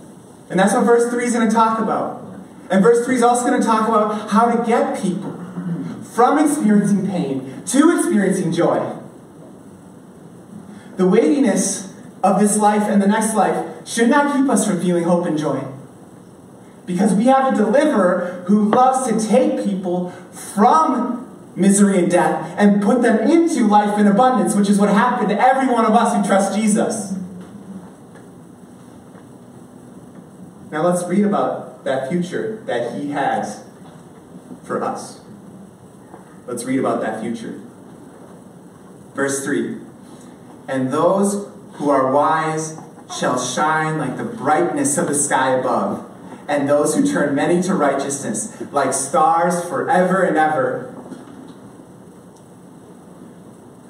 And 0.50 0.58
that's 0.58 0.74
what 0.74 0.84
verse 0.84 1.10
3 1.10 1.24
is 1.24 1.32
going 1.32 1.48
to 1.48 1.54
talk 1.54 1.78
about. 1.78 2.22
And 2.70 2.82
verse 2.82 3.04
3 3.04 3.16
is 3.16 3.22
also 3.22 3.46
going 3.46 3.60
to 3.60 3.66
talk 3.66 3.88
about 3.88 4.30
how 4.30 4.50
to 4.50 4.64
get 4.66 5.00
people 5.00 5.32
from 6.14 6.38
experiencing 6.38 7.06
pain 7.06 7.62
to 7.66 7.98
experiencing 7.98 8.52
joy. 8.52 8.96
The 10.96 11.06
weightiness 11.06 11.92
of 12.22 12.40
this 12.40 12.56
life 12.56 12.82
and 12.82 13.02
the 13.02 13.08
next 13.08 13.34
life 13.34 13.86
should 13.86 14.08
not 14.08 14.36
keep 14.36 14.48
us 14.48 14.66
from 14.66 14.80
feeling 14.80 15.04
hope 15.04 15.26
and 15.26 15.36
joy. 15.36 15.73
Because 16.86 17.14
we 17.14 17.24
have 17.24 17.54
a 17.54 17.56
deliverer 17.56 18.44
who 18.46 18.68
loves 18.68 19.10
to 19.10 19.28
take 19.28 19.64
people 19.64 20.10
from 20.10 21.20
misery 21.56 21.98
and 21.98 22.10
death 22.10 22.54
and 22.58 22.82
put 22.82 23.02
them 23.02 23.30
into 23.30 23.66
life 23.66 23.98
in 23.98 24.06
abundance, 24.06 24.54
which 24.54 24.68
is 24.68 24.78
what 24.78 24.90
happened 24.90 25.28
to 25.30 25.40
every 25.40 25.72
one 25.72 25.84
of 25.84 25.92
us 25.92 26.14
who 26.14 26.26
trust 26.26 26.54
Jesus. 26.54 27.14
Now 30.70 30.82
let's 30.82 31.04
read 31.04 31.24
about 31.24 31.84
that 31.84 32.10
future 32.10 32.62
that 32.66 33.00
he 33.00 33.10
has 33.12 33.64
for 34.64 34.82
us. 34.82 35.20
Let's 36.46 36.64
read 36.64 36.80
about 36.80 37.00
that 37.00 37.20
future. 37.20 37.60
Verse 39.14 39.44
3 39.44 39.78
And 40.68 40.92
those 40.92 41.48
who 41.74 41.90
are 41.90 42.10
wise 42.10 42.78
shall 43.16 43.38
shine 43.38 43.98
like 43.98 44.16
the 44.16 44.24
brightness 44.24 44.98
of 44.98 45.06
the 45.06 45.14
sky 45.14 45.50
above, 45.50 46.10
and 46.48 46.68
those 46.68 46.94
who 46.94 47.10
turn 47.10 47.34
many 47.34 47.62
to 47.62 47.74
righteousness 47.74 48.60
like 48.72 48.92
stars 48.92 49.64
forever 49.64 50.22
and 50.22 50.36
ever. 50.36 50.90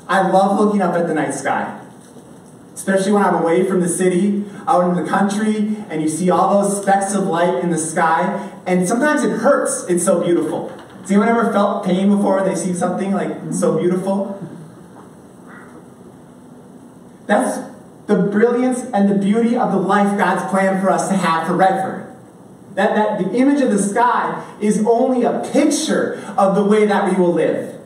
I 0.06 0.28
love 0.28 0.58
looking 0.60 0.82
up 0.82 0.94
at 0.94 1.06
the 1.06 1.14
night 1.14 1.34
sky, 1.34 1.80
especially 2.74 3.12
when 3.12 3.22
I'm 3.22 3.34
away 3.34 3.66
from 3.66 3.80
the 3.80 3.88
city, 3.88 4.44
out 4.66 4.88
in 4.88 5.02
the 5.02 5.08
country, 5.08 5.76
and 5.88 6.02
you 6.02 6.08
see 6.08 6.30
all 6.30 6.62
those 6.62 6.82
specks 6.82 7.14
of 7.14 7.26
light 7.26 7.62
in 7.62 7.70
the 7.70 7.78
sky, 7.78 8.50
and 8.66 8.86
sometimes 8.86 9.22
it 9.24 9.30
hurts. 9.30 9.84
It's 9.88 10.04
so 10.04 10.22
beautiful. 10.22 10.68
Has 11.00 11.10
anyone 11.10 11.28
ever 11.28 11.52
felt 11.52 11.84
pain 11.84 12.14
before 12.14 12.42
they 12.44 12.54
see 12.54 12.74
something 12.74 13.12
like 13.12 13.36
so 13.52 13.78
beautiful? 13.78 14.40
That's 17.26 17.58
the 18.06 18.16
brilliance 18.16 18.80
and 18.92 19.10
the 19.10 19.14
beauty 19.14 19.56
of 19.56 19.72
the 19.72 19.78
life 19.78 20.18
God's 20.18 20.50
planned 20.50 20.82
for 20.82 20.90
us 20.90 21.08
to 21.08 21.16
have 21.16 21.46
for 21.46 21.54
Redford. 21.54 22.03
That, 22.74 22.94
that 22.96 23.18
the 23.18 23.36
image 23.36 23.60
of 23.60 23.70
the 23.70 23.78
sky 23.78 24.44
is 24.60 24.84
only 24.84 25.24
a 25.24 25.48
picture 25.52 26.16
of 26.36 26.56
the 26.56 26.64
way 26.64 26.86
that 26.86 27.10
we 27.10 27.16
will 27.16 27.32
live. 27.32 27.80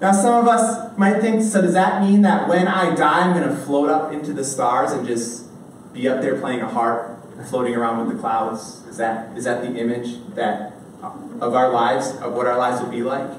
Now, 0.00 0.12
some 0.12 0.46
of 0.46 0.48
us 0.48 0.96
might 0.96 1.20
think, 1.20 1.42
so 1.42 1.60
does 1.60 1.74
that 1.74 2.02
mean 2.02 2.22
that 2.22 2.48
when 2.48 2.68
I 2.68 2.94
die, 2.94 3.20
I'm 3.20 3.38
going 3.38 3.48
to 3.48 3.56
float 3.64 3.90
up 3.90 4.12
into 4.12 4.32
the 4.32 4.44
stars 4.44 4.92
and 4.92 5.06
just 5.06 5.46
be 5.92 6.08
up 6.08 6.22
there 6.22 6.38
playing 6.38 6.60
a 6.60 6.68
harp, 6.68 7.18
and 7.36 7.46
floating 7.46 7.74
around 7.74 8.06
with 8.06 8.16
the 8.16 8.20
clouds? 8.20 8.86
Is 8.88 8.96
that, 8.96 9.36
is 9.36 9.44
that 9.44 9.62
the 9.62 9.78
image 9.78 10.18
that, 10.34 10.72
uh, 11.02 11.12
of 11.40 11.54
our 11.54 11.70
lives, 11.70 12.10
of 12.16 12.32
what 12.34 12.46
our 12.46 12.56
lives 12.56 12.80
would 12.82 12.90
be 12.90 13.02
like? 13.02 13.30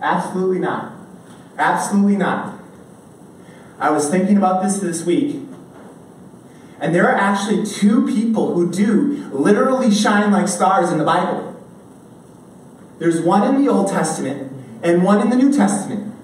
Absolutely 0.00 0.58
not. 0.58 0.92
Absolutely 1.56 2.16
not. 2.16 2.58
I 3.78 3.90
was 3.90 4.10
thinking 4.10 4.36
about 4.36 4.62
this 4.62 4.78
this 4.78 5.04
week, 5.04 5.40
and 6.80 6.94
there 6.94 7.08
are 7.10 7.16
actually 7.16 7.66
two 7.66 8.06
people 8.06 8.54
who 8.54 8.70
do 8.70 9.28
literally 9.32 9.90
shine 9.90 10.30
like 10.30 10.48
stars 10.48 10.90
in 10.90 10.98
the 10.98 11.04
Bible. 11.04 11.56
There's 12.98 13.20
one 13.20 13.42
in 13.54 13.62
the 13.62 13.70
Old 13.70 13.88
Testament 13.88 14.52
and 14.82 15.02
one 15.02 15.20
in 15.20 15.30
the 15.30 15.36
New 15.36 15.52
Testament. 15.52 16.14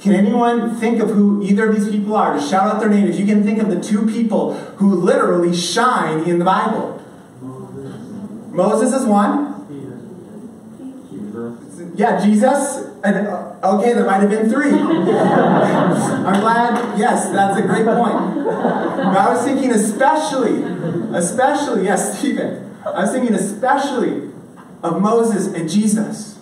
Can 0.00 0.14
anyone 0.14 0.76
think 0.76 1.00
of 1.00 1.10
who 1.10 1.42
either 1.42 1.68
of 1.68 1.76
these 1.76 1.90
people 1.90 2.14
are? 2.14 2.34
To 2.34 2.40
shout 2.40 2.72
out 2.72 2.80
their 2.80 2.88
name 2.88 3.08
if 3.08 3.18
you 3.18 3.26
can 3.26 3.42
think 3.42 3.60
of 3.60 3.68
the 3.68 3.80
two 3.80 4.06
people 4.06 4.54
who 4.54 4.94
literally 4.94 5.54
shine 5.54 6.20
in 6.20 6.38
the 6.38 6.44
Bible. 6.44 7.02
Moses 8.52 8.92
is 8.92 9.06
one. 9.06 9.54
Yeah, 11.96 12.24
Jesus. 12.24 12.87
And, 13.04 13.28
uh, 13.28 13.54
okay, 13.62 13.92
there 13.92 14.04
might 14.04 14.20
have 14.20 14.30
been 14.30 14.50
three. 14.50 14.70
I'm 14.72 16.40
glad. 16.40 16.98
Yes, 16.98 17.30
that's 17.30 17.58
a 17.58 17.62
great 17.62 17.86
point. 17.86 18.44
But 18.44 19.16
I 19.16 19.32
was 19.32 19.44
thinking, 19.44 19.70
especially, 19.70 20.62
especially, 21.16 21.84
yes, 21.84 22.18
Stephen. 22.18 22.74
I 22.84 23.02
was 23.02 23.12
thinking, 23.12 23.34
especially 23.34 24.32
of 24.82 25.00
Moses 25.00 25.46
and 25.46 25.68
Jesus. 25.68 26.38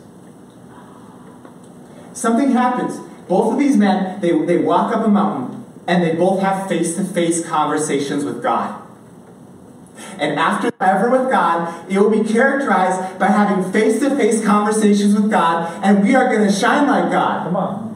Something 2.13 2.53
happens. 2.53 2.99
Both 3.29 3.55
of 3.55 3.59
these 3.59 3.77
men, 3.77 4.21
they, 4.21 4.33
they 4.47 4.59
walk 4.59 4.95
up 4.95 5.05
a 5.05 5.09
mountain 5.09 5.65
and 5.87 6.03
they 6.03 6.15
both 6.15 6.41
have 6.41 6.69
face 6.69 6.97
to 6.97 7.05
face 7.05 7.47
conversations 7.47 8.25
with 8.25 8.43
God. 8.43 8.83
And 10.19 10.39
after 10.39 10.73
ever 10.81 11.11
with 11.11 11.31
God, 11.31 11.91
it 11.91 11.99
will 11.99 12.11
be 12.11 12.25
characterized 12.25 13.19
by 13.19 13.27
having 13.27 13.71
face 13.73 14.01
to 14.01 14.15
face 14.17 14.45
conversations 14.45 15.15
with 15.15 15.31
God, 15.31 15.85
and 15.85 16.03
we 16.03 16.15
are 16.15 16.35
going 16.35 16.49
to 16.49 16.53
shine 16.53 16.87
like 16.87 17.11
God. 17.11 17.45
Come 17.45 17.57
on. 17.57 17.87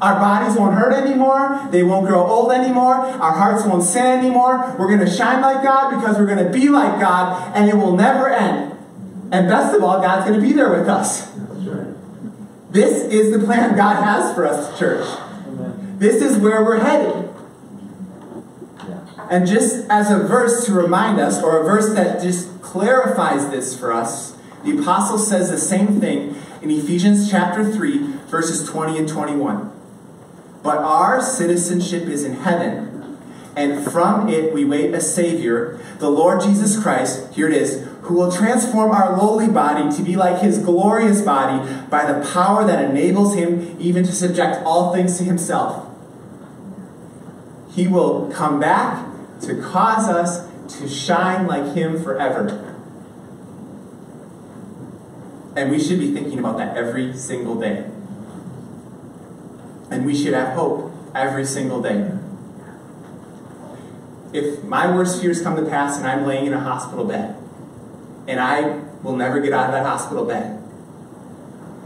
Our 0.00 0.14
bodies 0.14 0.56
won't 0.56 0.74
hurt 0.74 0.92
anymore. 0.92 1.68
They 1.72 1.82
won't 1.82 2.06
grow 2.06 2.24
old 2.24 2.52
anymore. 2.52 2.94
Our 2.94 3.32
hearts 3.32 3.64
won't 3.64 3.82
sin 3.82 4.06
anymore. 4.06 4.76
We're 4.78 4.86
going 4.86 5.00
to 5.00 5.10
shine 5.10 5.40
like 5.40 5.62
God 5.64 5.96
because 5.96 6.18
we're 6.18 6.26
going 6.26 6.44
to 6.44 6.52
be 6.52 6.68
like 6.68 7.00
God, 7.00 7.56
and 7.56 7.68
it 7.68 7.74
will 7.74 7.96
never 7.96 8.28
end. 8.28 8.76
And 9.32 9.48
best 9.48 9.74
of 9.74 9.82
all, 9.82 10.00
God's 10.00 10.28
going 10.28 10.40
to 10.40 10.46
be 10.46 10.52
there 10.52 10.70
with 10.70 10.88
us. 10.88 11.32
This 12.70 13.10
is 13.12 13.32
the 13.32 13.44
plan 13.44 13.76
God 13.76 14.02
has 14.02 14.34
for 14.34 14.46
us, 14.46 14.78
church. 14.78 15.06
This 15.98 16.22
is 16.22 16.36
where 16.36 16.62
we're 16.64 16.78
headed. 16.78 17.27
And 19.30 19.46
just 19.46 19.86
as 19.90 20.10
a 20.10 20.18
verse 20.18 20.64
to 20.66 20.72
remind 20.72 21.20
us, 21.20 21.42
or 21.42 21.60
a 21.60 21.64
verse 21.64 21.92
that 21.94 22.22
just 22.22 22.62
clarifies 22.62 23.50
this 23.50 23.78
for 23.78 23.92
us, 23.92 24.36
the 24.64 24.78
apostle 24.78 25.18
says 25.18 25.50
the 25.50 25.58
same 25.58 26.00
thing 26.00 26.34
in 26.62 26.70
Ephesians 26.70 27.30
chapter 27.30 27.70
3, 27.70 27.98
verses 28.28 28.68
20 28.68 28.98
and 28.98 29.08
21. 29.08 29.70
But 30.62 30.78
our 30.78 31.22
citizenship 31.22 32.04
is 32.04 32.24
in 32.24 32.34
heaven, 32.34 33.18
and 33.54 33.84
from 33.84 34.28
it 34.28 34.54
we 34.54 34.64
wait 34.64 34.94
a 34.94 35.00
Savior, 35.00 35.78
the 35.98 36.10
Lord 36.10 36.40
Jesus 36.40 36.80
Christ, 36.80 37.32
here 37.34 37.48
it 37.48 37.54
is, 37.54 37.86
who 38.02 38.14
will 38.14 38.32
transform 38.32 38.90
our 38.90 39.16
lowly 39.16 39.48
body 39.48 39.94
to 39.94 40.02
be 40.02 40.16
like 40.16 40.40
his 40.40 40.58
glorious 40.58 41.20
body 41.20 41.70
by 41.90 42.10
the 42.10 42.26
power 42.32 42.66
that 42.66 42.82
enables 42.82 43.34
him 43.34 43.76
even 43.78 44.04
to 44.04 44.12
subject 44.12 44.64
all 44.64 44.94
things 44.94 45.18
to 45.18 45.24
himself. 45.24 45.86
He 47.70 47.86
will 47.86 48.32
come 48.32 48.58
back 48.58 49.06
to 49.42 49.60
cause 49.62 50.08
us 50.08 50.48
to 50.78 50.88
shine 50.88 51.46
like 51.46 51.74
him 51.74 52.02
forever. 52.02 52.64
And 55.56 55.70
we 55.70 55.80
should 55.80 55.98
be 55.98 56.12
thinking 56.12 56.38
about 56.38 56.58
that 56.58 56.76
every 56.76 57.16
single 57.16 57.58
day. 57.58 57.84
And 59.90 60.04
we 60.04 60.14
should 60.14 60.34
have 60.34 60.54
hope 60.54 60.92
every 61.14 61.44
single 61.44 61.80
day. 61.80 62.12
If 64.32 64.62
my 64.62 64.94
worst 64.94 65.20
fears 65.20 65.42
come 65.42 65.56
to 65.56 65.68
pass 65.68 65.96
and 65.96 66.06
I'm 66.06 66.26
laying 66.26 66.46
in 66.46 66.52
a 66.52 66.60
hospital 66.60 67.04
bed, 67.04 67.36
and 68.26 68.38
I 68.38 68.82
will 69.02 69.16
never 69.16 69.40
get 69.40 69.52
out 69.54 69.66
of 69.66 69.72
that 69.72 69.86
hospital 69.86 70.26
bed, 70.26 70.62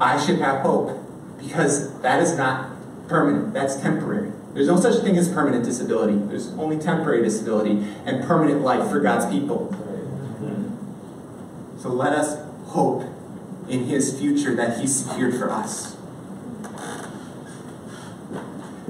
I 0.01 0.21
should 0.21 0.41
have 0.41 0.63
hope 0.63 0.99
because 1.39 2.01
that 2.01 2.21
is 2.21 2.37
not 2.37 2.71
permanent, 3.09 3.55
that's 3.55 3.81
temporary. 3.81 4.33
There's 4.55 4.69
no 4.69 4.79
such 4.79 5.03
thing 5.03 5.17
as 5.17 5.29
permanent 5.29 5.65
disability. 5.65 6.17
There's 6.17 6.49
only 6.55 6.79
temporary 6.79 7.23
disability 7.23 7.87
and 8.05 8.25
permanent 8.25 8.61
life 8.61 8.91
for 8.91 9.01
God's 9.01 9.27
people. 9.27 9.75
So 11.79 11.89
let 11.89 12.13
us 12.13 12.39
hope 12.67 13.05
in 13.69 13.87
His 13.87 14.19
future 14.19 14.55
that 14.55 14.79
He 14.79 14.87
secured 14.87 15.35
for 15.35 15.51
us. 15.51 15.97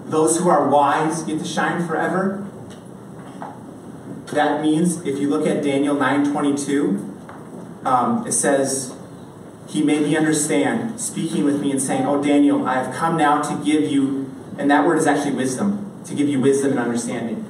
Those 0.05 0.39
who 0.39 0.51
are 0.51 0.69
wise 0.69 1.23
get 1.23 1.39
to 1.39 1.45
shine 1.45 1.87
forever. 1.87 2.47
That 4.33 4.61
means 4.61 5.01
if 5.07 5.19
you 5.19 5.31
look 5.31 5.47
at 5.47 5.63
Daniel 5.63 5.97
9:22, 5.97 7.01
um, 7.87 8.27
it 8.27 8.33
says, 8.33 8.93
"He 9.67 9.83
made 9.83 10.03
me 10.03 10.15
understand, 10.17 11.01
speaking 11.01 11.45
with 11.45 11.61
me 11.61 11.71
and 11.71 11.81
saying, 11.81 12.05
"Oh 12.07 12.23
Daniel, 12.23 12.67
I 12.67 12.75
have 12.75 12.95
come 12.95 13.17
now 13.17 13.41
to 13.41 13.55
give 13.65 13.91
you," 13.91 14.22
and 14.59 14.71
that 14.71 14.87
word 14.87 14.99
is 14.99 15.07
actually 15.07 15.35
wisdom, 15.35 16.03
to 16.05 16.15
give 16.15 16.29
you 16.29 16.41
wisdom 16.41 16.73
and 16.73 16.81
understanding. 16.81 17.49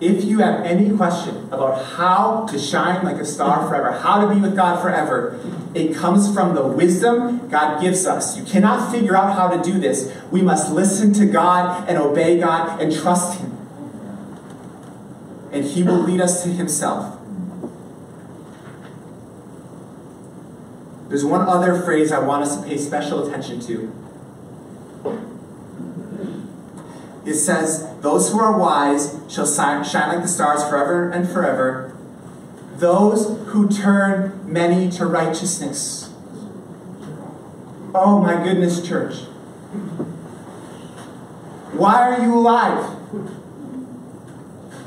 If 0.00 0.24
you 0.24 0.38
have 0.38 0.64
any 0.64 0.96
question 0.96 1.44
about 1.52 1.84
how 1.84 2.46
to 2.46 2.58
shine 2.58 3.04
like 3.04 3.16
a 3.16 3.24
star 3.24 3.68
forever, 3.68 3.92
how 3.92 4.26
to 4.26 4.34
be 4.34 4.40
with 4.40 4.56
God 4.56 4.80
forever, 4.80 5.38
it 5.74 5.94
comes 5.94 6.32
from 6.32 6.54
the 6.54 6.66
wisdom 6.66 7.48
God 7.50 7.82
gives 7.82 8.06
us. 8.06 8.36
You 8.36 8.44
cannot 8.44 8.90
figure 8.90 9.14
out 9.14 9.34
how 9.34 9.48
to 9.48 9.62
do 9.62 9.78
this. 9.78 10.10
We 10.30 10.40
must 10.40 10.72
listen 10.72 11.12
to 11.14 11.26
God 11.26 11.86
and 11.86 11.98
obey 11.98 12.40
God 12.40 12.80
and 12.80 12.90
trust 12.90 13.40
Him. 13.40 13.58
And 15.52 15.64
He 15.66 15.82
will 15.82 15.98
lead 15.98 16.22
us 16.22 16.42
to 16.44 16.48
Himself. 16.48 17.18
There's 21.08 21.24
one 21.24 21.42
other 21.42 21.78
phrase 21.82 22.10
I 22.10 22.20
want 22.20 22.44
us 22.44 22.56
to 22.56 22.66
pay 22.66 22.78
special 22.78 23.26
attention 23.26 23.60
to. 23.66 23.92
It 27.30 27.36
says, 27.36 27.86
Those 28.00 28.32
who 28.32 28.40
are 28.40 28.58
wise 28.58 29.16
shall 29.28 29.46
shine 29.46 29.84
like 29.84 30.22
the 30.22 30.26
stars 30.26 30.64
forever 30.64 31.10
and 31.10 31.28
forever. 31.28 31.96
Those 32.74 33.38
who 33.50 33.68
turn 33.68 34.40
many 34.52 34.90
to 34.90 35.06
righteousness. 35.06 36.12
Oh 37.94 38.20
my 38.20 38.42
goodness, 38.42 38.84
church. 38.84 39.14
Why 41.72 42.16
are 42.16 42.20
you 42.20 42.34
alive? 42.34 42.96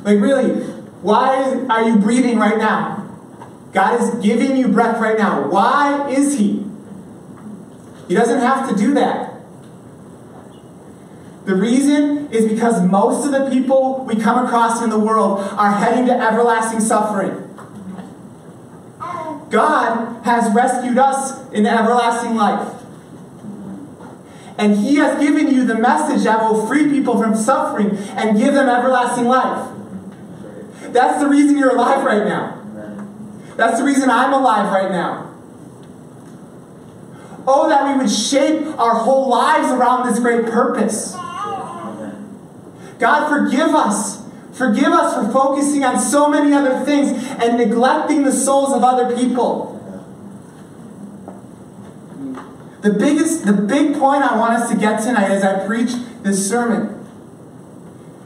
Like, 0.04 0.20
really, 0.20 0.66
why 1.02 1.66
are 1.70 1.88
you 1.88 1.96
breathing 1.96 2.38
right 2.40 2.58
now? 2.58 3.10
God 3.72 4.02
is 4.02 4.10
giving 4.16 4.58
you 4.58 4.68
breath 4.68 5.00
right 5.00 5.18
now. 5.18 5.48
Why 5.48 6.10
is 6.10 6.38
He? 6.38 6.66
He 8.10 8.16
doesn't 8.16 8.42
have 8.42 8.70
to 8.70 8.76
do 8.76 8.94
that. 8.96 9.33
The 11.46 11.56
reason 11.56 12.32
is 12.32 12.48
because 12.48 12.82
most 12.84 13.26
of 13.26 13.32
the 13.32 13.50
people 13.50 14.06
we 14.06 14.16
come 14.16 14.46
across 14.46 14.82
in 14.82 14.90
the 14.90 15.00
world 15.00 15.42
are 15.42 15.72
heading 15.72 16.06
to 16.06 16.14
everlasting 16.14 16.80
suffering. 16.80 17.50
God 19.50 20.24
has 20.24 20.54
rescued 20.56 20.98
us 20.98 21.50
in 21.52 21.66
everlasting 21.66 22.36
life. 22.36 22.82
And 24.58 24.78
He 24.78 24.96
has 24.96 25.20
given 25.20 25.54
you 25.54 25.66
the 25.66 25.76
message 25.76 26.24
that 26.24 26.42
will 26.42 26.66
free 26.66 26.90
people 26.90 27.22
from 27.22 27.36
suffering 27.36 27.98
and 28.16 28.38
give 28.38 28.54
them 28.54 28.70
everlasting 28.70 29.26
life. 29.26 29.70
That's 30.94 31.22
the 31.22 31.28
reason 31.28 31.58
you're 31.58 31.76
alive 31.76 32.06
right 32.06 32.26
now. 32.26 32.62
That's 33.58 33.80
the 33.80 33.84
reason 33.84 34.10
I'm 34.10 34.34
alive 34.34 34.72
right 34.72 34.92
now. 34.92 35.32
Oh, 37.46 37.68
that 37.68 37.92
we 37.92 38.02
would 38.02 38.12
shape 38.12 38.66
our 38.80 38.96
whole 38.96 39.28
lives 39.28 39.70
around 39.70 40.08
this 40.08 40.20
great 40.20 40.46
purpose. 40.46 41.16
God, 43.04 43.28
forgive 43.28 43.76
us. 43.76 44.24
Forgive 44.54 44.94
us 44.94 45.13
for 45.13 45.30
focusing 45.30 45.84
on 45.84 46.00
so 46.00 46.30
many 46.30 46.54
other 46.54 46.86
things 46.86 47.10
and 47.42 47.58
neglecting 47.58 48.24
the 48.24 48.32
souls 48.32 48.72
of 48.72 48.82
other 48.82 49.13
people. 49.13 49.72
The 52.82 52.94
biggest, 52.94 53.46
the 53.46 53.52
big 53.52 54.00
point 54.00 54.24
I 54.24 54.38
want 54.38 54.54
us 54.54 54.72
to 54.72 54.78
get 54.78 55.02
tonight 55.02 55.30
as 55.32 55.44
I 55.44 55.68
preach 55.68 55.92
this 56.22 56.50
sermon 56.50 57.06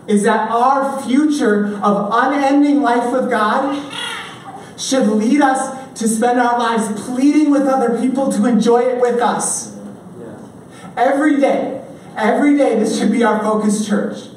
is 0.08 0.22
that 0.26 0.52
our 0.52 1.02
future 1.02 1.76
of 1.78 2.10
unending 2.12 2.84
life 2.84 3.12
with 3.12 3.32
God 3.32 3.84
should 4.80 5.08
lead 5.08 5.42
us 5.42 6.00
to 6.00 6.08
spend 6.08 6.40
our 6.40 6.60
lives 6.60 7.02
pleading 7.02 7.50
with 7.50 7.64
other 7.64 8.00
people 8.00 8.32
to 8.32 8.46
enjoy 8.46 8.82
it 8.82 9.02
with 9.02 9.20
us. 9.22 9.76
Every 10.96 11.40
day, 11.40 11.84
every 12.16 12.56
day, 12.56 12.76
this 12.78 13.00
should 13.00 13.12
be 13.12 13.24
our 13.24 13.40
focus, 13.40 13.88
church. 13.88 14.37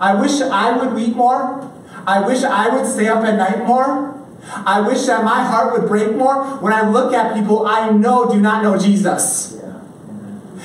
I 0.00 0.14
wish 0.14 0.40
I 0.40 0.76
would 0.76 0.98
eat 1.00 1.14
more. 1.14 1.70
I 2.06 2.26
wish 2.26 2.42
I 2.42 2.68
would 2.74 2.86
stay 2.86 3.08
up 3.08 3.24
at 3.24 3.36
night 3.36 3.66
more. 3.66 4.16
I 4.42 4.80
wish 4.80 5.06
that 5.06 5.22
my 5.24 5.44
heart 5.44 5.78
would 5.78 5.88
break 5.88 6.16
more 6.16 6.44
when 6.58 6.72
I 6.72 6.88
look 6.88 7.12
at 7.12 7.34
people 7.34 7.66
I 7.66 7.90
know 7.90 8.30
do 8.30 8.40
not 8.40 8.62
know 8.62 8.78
Jesus. 8.78 9.52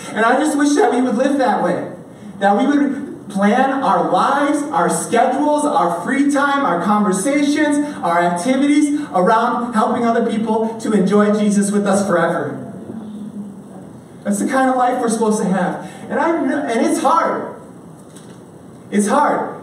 And 0.10 0.26
I 0.26 0.38
just 0.40 0.58
wish 0.58 0.76
that 0.76 0.94
we 0.94 1.02
would 1.02 1.16
live 1.16 1.38
that 1.38 1.62
way. 1.62 1.94
That 2.40 2.58
we 2.58 2.66
would 2.66 3.30
plan 3.30 3.84
our 3.84 4.10
lives, 4.12 4.62
our 4.64 4.90
schedules, 4.90 5.66
our 5.66 6.02
free 6.04 6.32
time, 6.32 6.64
our 6.64 6.84
conversations, 6.84 7.78
our 7.98 8.22
activities 8.22 9.02
around 9.12 9.74
helping 9.74 10.06
other 10.06 10.30
people 10.32 10.80
to 10.80 10.94
enjoy 10.94 11.38
Jesus 11.38 11.72
with 11.72 11.86
us 11.86 12.08
forever. 12.08 12.62
That's 14.24 14.40
the 14.40 14.48
kind 14.48 14.70
of 14.70 14.78
life 14.78 15.02
we're 15.02 15.10
supposed 15.10 15.42
to 15.42 15.46
have. 15.46 15.84
And 16.10 16.20
I 16.20 16.72
and 16.72 16.86
it's 16.86 17.02
hard. 17.02 17.55
It's 18.96 19.08
hard. 19.08 19.62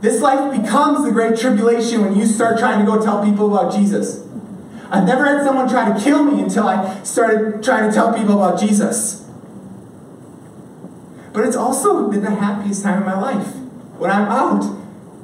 This 0.00 0.20
life 0.20 0.60
becomes 0.60 1.04
the 1.04 1.12
great 1.12 1.38
tribulation 1.38 2.00
when 2.00 2.16
you 2.16 2.26
start 2.26 2.58
trying 2.58 2.84
to 2.84 2.84
go 2.84 3.00
tell 3.00 3.24
people 3.24 3.56
about 3.56 3.72
Jesus. 3.72 4.26
I've 4.90 5.06
never 5.06 5.24
had 5.24 5.44
someone 5.44 5.68
try 5.68 5.96
to 5.96 6.02
kill 6.02 6.24
me 6.24 6.42
until 6.42 6.66
I 6.66 7.00
started 7.04 7.62
trying 7.62 7.88
to 7.88 7.94
tell 7.94 8.12
people 8.12 8.42
about 8.42 8.58
Jesus. 8.58 9.24
But 11.32 11.46
it's 11.46 11.54
also 11.54 12.10
been 12.10 12.24
the 12.24 12.32
happiest 12.32 12.82
time 12.82 12.98
of 12.98 13.06
my 13.06 13.20
life 13.20 13.54
when 13.98 14.10
I'm 14.10 14.26
out 14.26 14.64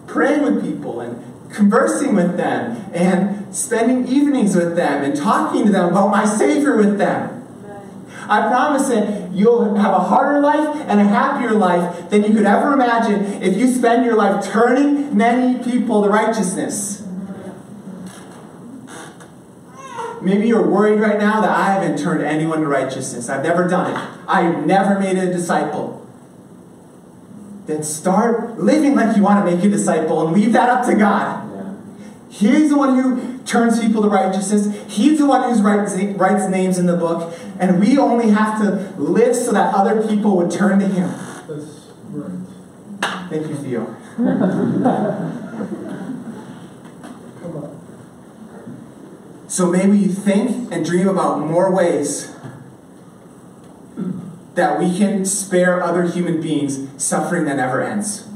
praying 0.07 0.45
with 0.45 0.65
people 0.65 1.01
and 1.01 1.21
conversing 1.53 2.15
with 2.15 2.37
them 2.37 2.89
and 2.95 3.53
spending 3.53 4.07
evenings 4.07 4.55
with 4.55 4.77
them 4.77 5.03
and 5.03 5.17
talking 5.17 5.67
to 5.67 5.73
them 5.73 5.89
about 5.89 6.13
my 6.13 6.25
Savior 6.25 6.77
with 6.77 6.97
them. 6.97 7.38
I 8.29 8.49
promise 8.49 8.89
that 8.89 9.33
you'll 9.33 9.75
have 9.77 9.95
a 9.95 10.01
harder 10.01 10.41
life 10.41 10.77
and 10.87 11.01
a 11.01 11.05
happier 11.05 11.53
life 11.53 12.11
than 12.11 12.25
you 12.25 12.35
could 12.35 12.45
ever 12.45 12.75
imagine 12.75 13.43
if 13.43 13.57
you 13.57 13.73
spend 13.73 14.05
your 14.05 14.17
life 14.17 14.45
turning 14.45 15.17
many 15.17 15.63
people 15.65 16.03
to 16.03 16.11
righteousness. 16.11 17.07
Maybe 20.21 20.49
you're 20.49 20.67
worried 20.67 21.01
right 21.01 21.19
now 21.19 21.41
that 21.41 21.51
I 21.51 21.73
haven't 21.73 21.99
turned 21.99 22.23
anyone 22.23 22.61
to 22.61 22.67
righteousness. 22.67 23.29
I've 23.29 23.43
never 23.43 23.67
done 23.67 23.93
it. 23.93 24.21
I've 24.29 24.67
never 24.67 24.99
made 24.99 25.17
a 25.17 25.27
disciple. 25.33 26.07
Then 27.67 27.83
start 27.83 28.59
living 28.59 28.95
like 28.95 29.17
you 29.17 29.23
want 29.23 29.47
to 29.47 29.55
make 29.55 29.65
a 29.65 29.69
disciple 29.69 30.27
and 30.27 30.37
leave 30.37 30.53
that 30.53 30.69
up 30.69 30.87
to 30.87 30.95
God. 30.95 31.47
He's 32.29 32.71
the 32.71 32.77
one 32.77 32.99
who 32.99 33.38
turns 33.49 33.81
people 33.81 34.03
to 34.03 34.09
righteousness. 34.09 34.69
He's 34.87 35.19
the 35.19 35.27
one 35.27 35.43
who 35.43 35.63
writes, 35.63 35.97
writes 36.17 36.49
names 36.49 36.79
in 36.79 36.87
the 36.87 36.97
book. 36.97 37.35
And 37.59 37.81
we 37.81 37.99
only 37.99 38.31
have 38.31 38.61
to 38.61 38.95
live 39.01 39.35
so 39.35 39.53
that 39.53 39.75
other 39.75 40.07
people 40.07 40.37
would 40.37 40.51
turn 40.51 40.79
to 40.79 40.87
Him. 40.87 41.11
That's 41.49 41.91
right. 42.11 42.31
Thank 43.31 43.49
you, 43.49 43.57
Theo. 43.57 43.97
Come 47.41 47.57
on. 47.57 47.75
So 49.49 49.71
may 49.71 49.87
we 49.87 50.07
think 50.07 50.71
and 50.73 50.85
dream 50.85 51.09
about 51.09 51.41
more 51.41 51.75
ways 51.75 52.35
that 54.55 54.79
we 54.79 54.97
can 54.97 55.25
spare 55.25 55.83
other 55.83 56.03
human 56.03 56.41
beings 56.41 56.89
suffering 57.03 57.45
that 57.47 57.57
never 57.57 57.83
ends. 57.83 58.29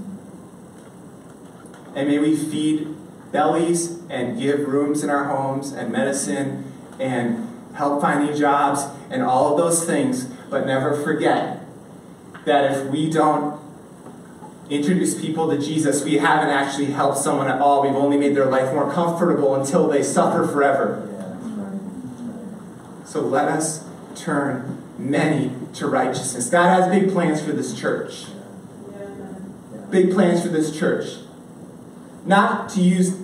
And 1.95 2.09
may 2.09 2.19
we 2.19 2.35
feed 2.37 2.92
bellies 3.33 3.99
and 4.09 4.39
give 4.39 4.69
rooms 4.69 5.03
in 5.03 5.11
our 5.11 5.25
homes 5.25 5.73
and 5.73 5.91
medicine 5.91 6.73
and 7.01 7.49
help 7.75 8.01
finding 8.01 8.37
jobs 8.37 8.85
and 9.11 9.23
all 9.23 9.53
of 9.53 9.59
those 9.59 9.85
things, 9.85 10.25
but 10.51 10.67
never 10.67 10.95
forget 11.03 11.65
that 12.45 12.71
if 12.71 12.91
we 12.91 13.11
don't 13.11 13.61
introduce 14.69 15.21
people 15.21 15.51
to 15.51 15.59
Jesus, 15.59 16.05
we 16.05 16.19
haven't 16.19 16.51
actually 16.51 16.87
helped 16.87 17.19
someone 17.19 17.49
at 17.49 17.61
all. 17.61 17.83
We've 17.83 17.95
only 17.95 18.17
made 18.17 18.37
their 18.37 18.47
life 18.47 18.73
more 18.73 18.91
comfortable 18.93 19.55
until 19.55 19.89
they 19.89 20.03
suffer 20.03 20.47
forever. 20.47 21.09
So 23.07 23.21
let 23.21 23.49
us 23.49 23.85
turn 24.15 24.83
many 24.99 25.53
to 25.75 25.87
righteousness. 25.87 26.49
God 26.49 26.69
has 26.69 26.89
big 26.91 27.13
plans 27.13 27.43
for 27.43 27.53
this 27.53 27.79
church. 27.79 28.27
Big 29.91 30.13
plans 30.13 30.43
for 30.43 30.49
this 30.49 30.77
church. 30.77 31.19
Not 32.25 32.69
to 32.71 32.81
use 32.81 33.22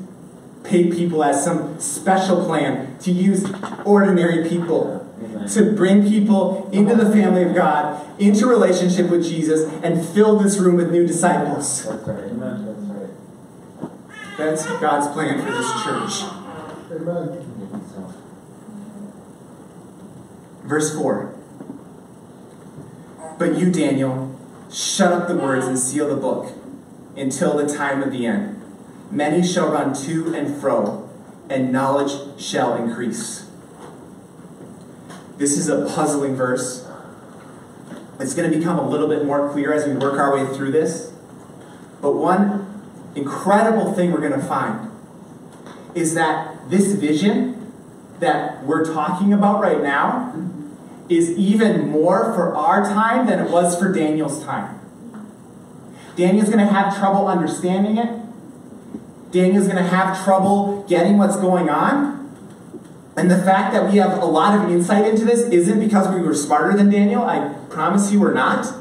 paid 0.68 0.92
people 0.92 1.24
as 1.24 1.42
some 1.44 1.80
special 1.80 2.44
plan, 2.44 2.98
to 2.98 3.10
use 3.10 3.44
ordinary 3.84 4.48
people 4.48 5.04
to 5.48 5.72
bring 5.72 6.02
people 6.02 6.68
into 6.72 6.94
the 6.94 7.10
family 7.10 7.42
of 7.42 7.54
God, 7.54 8.20
into 8.20 8.46
relationship 8.46 9.10
with 9.10 9.24
Jesus, 9.24 9.70
and 9.82 10.06
fill 10.08 10.38
this 10.38 10.58
room 10.58 10.76
with 10.76 10.90
new 10.90 11.06
disciples. 11.06 11.84
That's. 11.84 12.06
That's 12.06 12.26
right. 12.26 13.10
That's 14.36 14.66
God's 14.66 15.08
plan 15.08 15.42
for 15.42 15.50
this 15.50 15.72
church. 15.82 16.30
Verse 20.64 20.94
4. 20.94 21.34
But 23.38 23.56
you, 23.56 23.72
Daniel, 23.72 24.38
shut 24.70 25.12
up 25.12 25.28
the 25.28 25.36
words 25.36 25.66
and 25.66 25.78
seal 25.78 26.08
the 26.08 26.20
book 26.20 26.52
until 27.16 27.56
the 27.56 27.72
time 27.72 28.02
of 28.02 28.12
the 28.12 28.26
end. 28.26 28.57
Many 29.10 29.46
shall 29.46 29.70
run 29.70 29.94
to 30.04 30.34
and 30.34 30.60
fro, 30.60 31.08
and 31.48 31.72
knowledge 31.72 32.40
shall 32.40 32.74
increase. 32.74 33.48
This 35.38 35.56
is 35.56 35.68
a 35.68 35.86
puzzling 35.86 36.34
verse. 36.34 36.86
It's 38.20 38.34
going 38.34 38.50
to 38.50 38.56
become 38.58 38.78
a 38.78 38.88
little 38.88 39.08
bit 39.08 39.24
more 39.24 39.50
clear 39.50 39.72
as 39.72 39.86
we 39.86 39.94
work 39.94 40.18
our 40.18 40.34
way 40.34 40.54
through 40.54 40.72
this. 40.72 41.12
But 42.02 42.12
one 42.12 42.82
incredible 43.14 43.92
thing 43.92 44.12
we're 44.12 44.20
going 44.20 44.38
to 44.38 44.46
find 44.46 44.90
is 45.94 46.14
that 46.14 46.68
this 46.68 46.92
vision 46.92 47.72
that 48.20 48.64
we're 48.64 48.84
talking 48.92 49.32
about 49.32 49.60
right 49.60 49.82
now 49.82 50.34
is 51.08 51.30
even 51.30 51.88
more 51.88 52.32
for 52.34 52.54
our 52.54 52.82
time 52.82 53.26
than 53.26 53.38
it 53.38 53.50
was 53.50 53.78
for 53.78 53.92
Daniel's 53.92 54.44
time. 54.44 54.78
Daniel's 56.16 56.48
going 56.48 56.64
to 56.64 56.72
have 56.72 56.96
trouble 56.98 57.28
understanding 57.28 57.96
it. 57.96 58.27
Daniel's 59.30 59.66
going 59.66 59.82
to 59.82 59.88
have 59.88 60.22
trouble 60.24 60.84
getting 60.88 61.18
what's 61.18 61.36
going 61.36 61.68
on. 61.68 62.16
And 63.16 63.30
the 63.30 63.38
fact 63.38 63.72
that 63.74 63.90
we 63.90 63.98
have 63.98 64.22
a 64.22 64.24
lot 64.24 64.58
of 64.58 64.70
insight 64.70 65.06
into 65.06 65.24
this 65.24 65.40
isn't 65.40 65.80
because 65.80 66.14
we 66.14 66.20
were 66.20 66.34
smarter 66.34 66.76
than 66.76 66.88
Daniel. 66.88 67.24
I 67.24 67.52
promise 67.68 68.12
you 68.12 68.20
we're 68.20 68.32
not. 68.32 68.72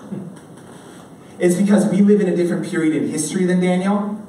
It's 1.39 1.55
because 1.55 1.87
we 1.87 2.01
live 2.01 2.21
in 2.21 2.29
a 2.29 2.35
different 2.35 2.65
period 2.65 2.95
in 2.95 3.09
history 3.09 3.45
than 3.45 3.59
Daniel. 3.59 4.23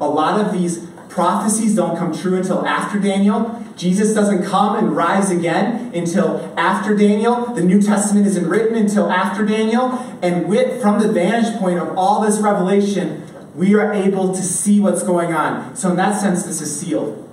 A 0.00 0.08
lot 0.08 0.40
of 0.40 0.52
these 0.52 0.86
prophecies 1.08 1.74
don't 1.74 1.96
come 1.96 2.12
true 2.12 2.36
until 2.36 2.66
after 2.66 2.98
Daniel. 2.98 3.64
Jesus 3.76 4.14
doesn't 4.14 4.44
come 4.44 4.76
and 4.76 4.96
rise 4.96 5.30
again 5.30 5.94
until 5.94 6.52
after 6.58 6.96
Daniel. 6.96 7.54
The 7.54 7.62
New 7.62 7.80
Testament 7.80 8.26
isn't 8.26 8.48
written 8.48 8.76
until 8.76 9.10
after 9.10 9.44
Daniel. 9.44 9.92
And 10.22 10.48
with, 10.48 10.80
from 10.80 11.00
the 11.00 11.12
vantage 11.12 11.58
point 11.58 11.78
of 11.78 11.96
all 11.96 12.20
this 12.20 12.38
revelation, 12.38 13.25
we 13.56 13.74
are 13.74 13.90
able 13.90 14.34
to 14.34 14.42
see 14.42 14.80
what's 14.80 15.02
going 15.02 15.32
on. 15.32 15.74
So, 15.74 15.90
in 15.90 15.96
that 15.96 16.20
sense, 16.20 16.44
this 16.44 16.60
is 16.60 16.78
sealed 16.78 17.26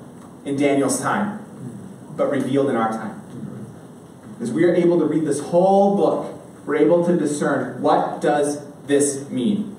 in 0.45 0.55
Daniel's 0.55 1.01
time, 1.01 1.45
but 2.15 2.31
revealed 2.31 2.69
in 2.69 2.77
our 2.77 2.91
time. 2.91 3.21
Because 4.33 4.51
we 4.51 4.63
are 4.63 4.73
able 4.73 4.97
to 4.99 5.05
read 5.05 5.25
this 5.25 5.41
whole 5.41 5.97
book, 5.97 6.41
we're 6.65 6.77
able 6.77 7.05
to 7.05 7.17
discern 7.17 7.81
what 7.81 8.21
does 8.21 8.65
this 8.87 9.29
mean. 9.29 9.75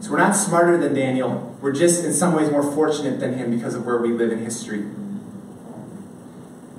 So, 0.00 0.10
we're 0.10 0.18
not 0.18 0.34
smarter 0.34 0.76
than 0.76 0.94
Daniel. 0.94 1.56
We're 1.60 1.72
just, 1.72 2.04
in 2.04 2.12
some 2.12 2.34
ways, 2.34 2.50
more 2.50 2.64
fortunate 2.74 3.20
than 3.20 3.34
him 3.34 3.52
because 3.52 3.76
of 3.76 3.86
where 3.86 3.98
we 3.98 4.08
live 4.08 4.32
in 4.32 4.40
history. 4.40 4.84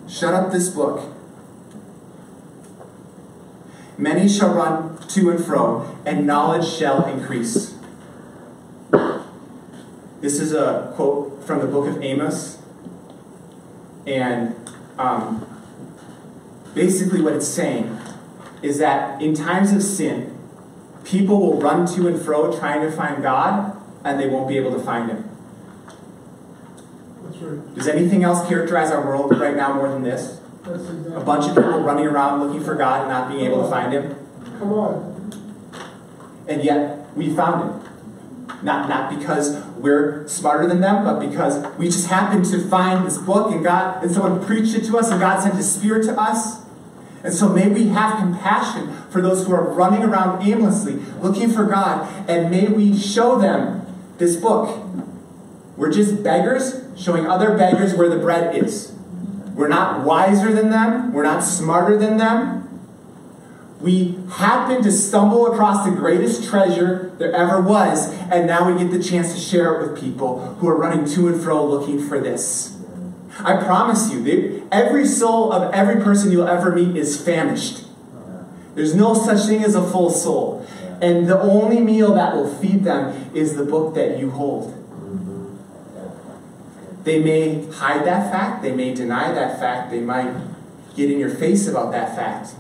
Shut 0.09 0.33
up 0.33 0.51
this 0.51 0.67
book. 0.67 1.09
Many 3.97 4.27
shall 4.27 4.53
run 4.53 4.97
to 5.07 5.29
and 5.29 5.43
fro, 5.43 5.97
and 6.05 6.27
knowledge 6.27 6.67
shall 6.67 7.05
increase. 7.05 7.72
This 10.23 10.39
is 10.39 10.53
a 10.53 10.93
quote 10.95 11.43
from 11.43 11.59
the 11.59 11.67
book 11.67 11.85
of 11.85 12.01
Amos. 12.01 12.57
And 14.07 14.55
um, 14.97 15.45
basically, 16.73 17.19
what 17.19 17.33
it's 17.33 17.47
saying 17.47 17.99
is 18.61 18.77
that 18.77 19.21
in 19.21 19.33
times 19.33 19.73
of 19.73 19.83
sin, 19.83 20.33
people 21.03 21.41
will 21.41 21.59
run 21.59 21.85
to 21.87 22.07
and 22.07 22.21
fro 22.21 22.57
trying 22.57 22.79
to 22.89 22.89
find 22.89 23.21
God, 23.21 23.77
and 24.05 24.17
they 24.17 24.29
won't 24.29 24.47
be 24.47 24.55
able 24.55 24.71
to 24.71 24.79
find 24.79 25.11
Him. 25.11 25.29
That's 27.23 27.37
right. 27.39 27.75
Does 27.75 27.89
anything 27.89 28.23
else 28.23 28.47
characterize 28.47 28.91
our 28.91 29.05
world 29.05 29.37
right 29.37 29.57
now 29.57 29.73
more 29.73 29.89
than 29.89 30.03
this? 30.03 30.39
Exactly. 30.65 31.15
A 31.15 31.19
bunch 31.19 31.49
of 31.49 31.55
people 31.57 31.81
running 31.81 32.07
around 32.07 32.39
looking 32.39 32.63
for 32.63 32.75
God 32.75 33.01
and 33.01 33.09
not 33.09 33.27
being 33.27 33.45
able 33.45 33.61
to 33.61 33.69
find 33.69 33.91
Him? 33.91 34.15
Come 34.57 34.71
on. 34.71 35.73
And 36.47 36.63
yet, 36.63 37.13
we 37.13 37.35
found 37.35 37.61
Him. 37.61 37.83
Not, 38.63 38.87
not 38.87 39.19
because 39.19 39.72
we're 39.83 40.25
smarter 40.29 40.65
than 40.65 40.79
them, 40.79 41.03
but 41.03 41.19
because 41.19 41.61
we 41.77 41.87
just 41.87 42.07
happened 42.07 42.45
to 42.45 42.59
find 42.69 43.05
this 43.05 43.17
book 43.17 43.51
and 43.51 43.61
God 43.61 44.01
and 44.01 44.09
someone 44.09 44.43
preached 44.45 44.73
it 44.75 44.85
to 44.85 44.97
us 44.97 45.11
and 45.11 45.19
God 45.19 45.43
sent 45.43 45.55
his 45.55 45.75
spirit 45.75 46.05
to 46.05 46.17
us. 46.19 46.63
And 47.21 47.33
so 47.33 47.49
may 47.49 47.67
we 47.67 47.89
have 47.89 48.17
compassion 48.17 48.93
for 49.09 49.21
those 49.21 49.45
who 49.45 49.53
are 49.53 49.61
running 49.61 50.01
around 50.01 50.41
aimlessly, 50.47 50.93
looking 51.19 51.51
for 51.51 51.65
God, 51.65 52.29
and 52.29 52.49
may 52.49 52.67
we 52.67 52.97
show 52.97 53.37
them 53.37 53.85
this 54.19 54.37
book. 54.37 54.85
We're 55.75 55.91
just 55.91 56.23
beggars 56.23 56.79
showing 56.95 57.27
other 57.27 57.57
beggars 57.57 57.93
where 57.93 58.07
the 58.07 58.19
bread 58.19 58.55
is. 58.55 58.93
We're 59.53 59.67
not 59.67 60.05
wiser 60.05 60.53
than 60.53 60.69
them, 60.69 61.11
we're 61.11 61.23
not 61.23 61.41
smarter 61.41 61.97
than 61.97 62.15
them. 62.15 62.62
We 63.83 64.17
happen 64.31 64.81
to 64.83 64.91
stumble 64.93 65.45
across 65.51 65.83
the 65.83 65.91
greatest 65.91 66.45
treasure 66.45 67.11
there 67.17 67.33
ever 67.33 67.59
was, 67.59 68.13
and 68.31 68.47
now 68.47 68.71
we 68.71 68.81
get 68.81 68.91
the 68.91 69.03
chance 69.03 69.33
to 69.33 69.39
share 69.41 69.75
it 69.75 69.91
with 69.91 69.99
people 69.99 70.55
who 70.55 70.69
are 70.69 70.77
running 70.77 71.03
to 71.15 71.27
and 71.27 71.43
fro 71.43 71.65
looking 71.65 72.07
for 72.07 72.17
this. 72.17 72.77
I 73.39 73.57
promise 73.57 74.09
you, 74.09 74.65
every 74.71 75.05
soul 75.05 75.51
of 75.51 75.73
every 75.73 76.01
person 76.01 76.31
you'll 76.31 76.47
ever 76.47 76.73
meet 76.73 76.95
is 76.95 77.19
famished. 77.19 77.83
There's 78.73 78.95
no 78.95 79.13
such 79.13 79.47
thing 79.47 79.65
as 79.65 79.75
a 79.75 79.83
full 79.83 80.11
soul. 80.11 80.65
And 81.01 81.27
the 81.27 81.41
only 81.41 81.81
meal 81.81 82.13
that 82.13 82.37
will 82.37 82.47
feed 82.47 82.85
them 82.85 83.31
is 83.35 83.57
the 83.57 83.65
book 83.65 83.95
that 83.95 84.17
you 84.17 84.31
hold. 84.31 84.79
They 87.03 87.21
may 87.21 87.69
hide 87.69 88.05
that 88.05 88.31
fact, 88.31 88.63
they 88.63 88.71
may 88.71 88.93
deny 88.93 89.33
that 89.33 89.59
fact, 89.59 89.91
they 89.91 89.99
might 89.99 90.33
get 90.95 91.11
in 91.11 91.19
your 91.19 91.31
face 91.31 91.67
about 91.67 91.91
that 91.91 92.15
fact. 92.15 92.55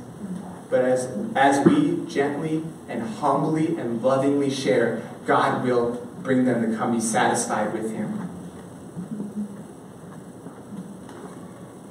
But 0.73 0.85
as, 0.85 1.07
as 1.35 1.63
we 1.63 2.03
gently 2.07 2.63
and 2.89 3.03
humbly 3.03 3.77
and 3.77 4.01
lovingly 4.01 4.49
share, 4.49 5.03
God 5.27 5.63
will 5.63 6.03
bring 6.23 6.45
them 6.45 6.67
to 6.67 6.75
come 6.75 6.95
be 6.95 6.99
satisfied 6.99 7.71
with 7.73 7.91
Him. 7.91 8.27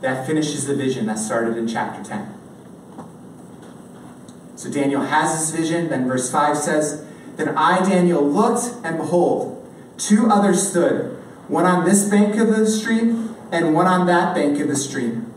That 0.00 0.26
finishes 0.26 0.66
the 0.66 0.74
vision 0.74 1.06
that 1.06 1.20
started 1.20 1.56
in 1.56 1.68
chapter 1.68 2.02
10. 2.02 2.34
So 4.56 4.68
Daniel 4.68 5.02
has 5.02 5.38
this 5.38 5.56
vision, 5.56 5.88
then 5.88 6.08
verse 6.08 6.28
5 6.32 6.58
says, 6.58 7.06
Then 7.36 7.56
I, 7.56 7.88
Daniel, 7.88 8.28
looked, 8.28 8.84
and 8.84 8.96
behold, 8.96 9.64
two 9.96 10.28
others 10.28 10.70
stood, 10.70 11.16
one 11.46 11.66
on 11.66 11.84
this 11.84 12.08
bank 12.08 12.34
of 12.34 12.48
the 12.48 12.66
stream, 12.66 13.36
and 13.52 13.76
one 13.76 13.86
on 13.86 14.08
that 14.08 14.34
bank 14.34 14.58
of 14.58 14.66
the 14.66 14.74
stream. 14.74 15.32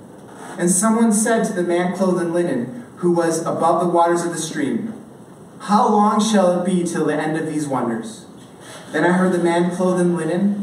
And 0.57 0.71
someone 0.71 1.13
said 1.13 1.43
to 1.43 1.53
the 1.53 1.61
man 1.61 1.95
clothed 1.95 2.23
in 2.23 2.33
linen, 2.33 2.84
who 2.97 3.11
was 3.11 3.41
above 3.41 3.81
the 3.81 3.89
waters 3.89 4.23
of 4.25 4.31
the 4.31 4.37
stream. 4.37 4.93
How 5.59 5.89
long 5.89 6.21
shall 6.21 6.59
it 6.59 6.65
be 6.65 6.83
till 6.83 7.05
the 7.05 7.15
end 7.15 7.37
of 7.37 7.47
these 7.47 7.67
wonders? 7.67 8.25
Then 8.91 9.03
I 9.03 9.13
heard 9.13 9.33
the 9.33 9.43
man 9.43 9.75
clothed 9.75 10.01
in 10.01 10.15
linen, 10.15 10.61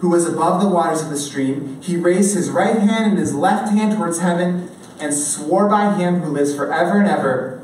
who 0.00 0.10
was 0.10 0.26
above 0.26 0.60
the 0.60 0.68
waters 0.68 1.02
of 1.02 1.10
the 1.10 1.16
stream. 1.16 1.80
He 1.80 1.96
raised 1.96 2.34
his 2.34 2.50
right 2.50 2.78
hand 2.78 3.12
and 3.12 3.18
his 3.18 3.34
left 3.34 3.72
hand 3.72 3.96
towards 3.96 4.20
heaven 4.20 4.70
and 5.00 5.14
swore 5.14 5.68
by 5.68 5.94
him 5.94 6.20
who 6.20 6.30
lives 6.30 6.54
forever 6.54 6.98
and 6.98 7.08
ever 7.08 7.54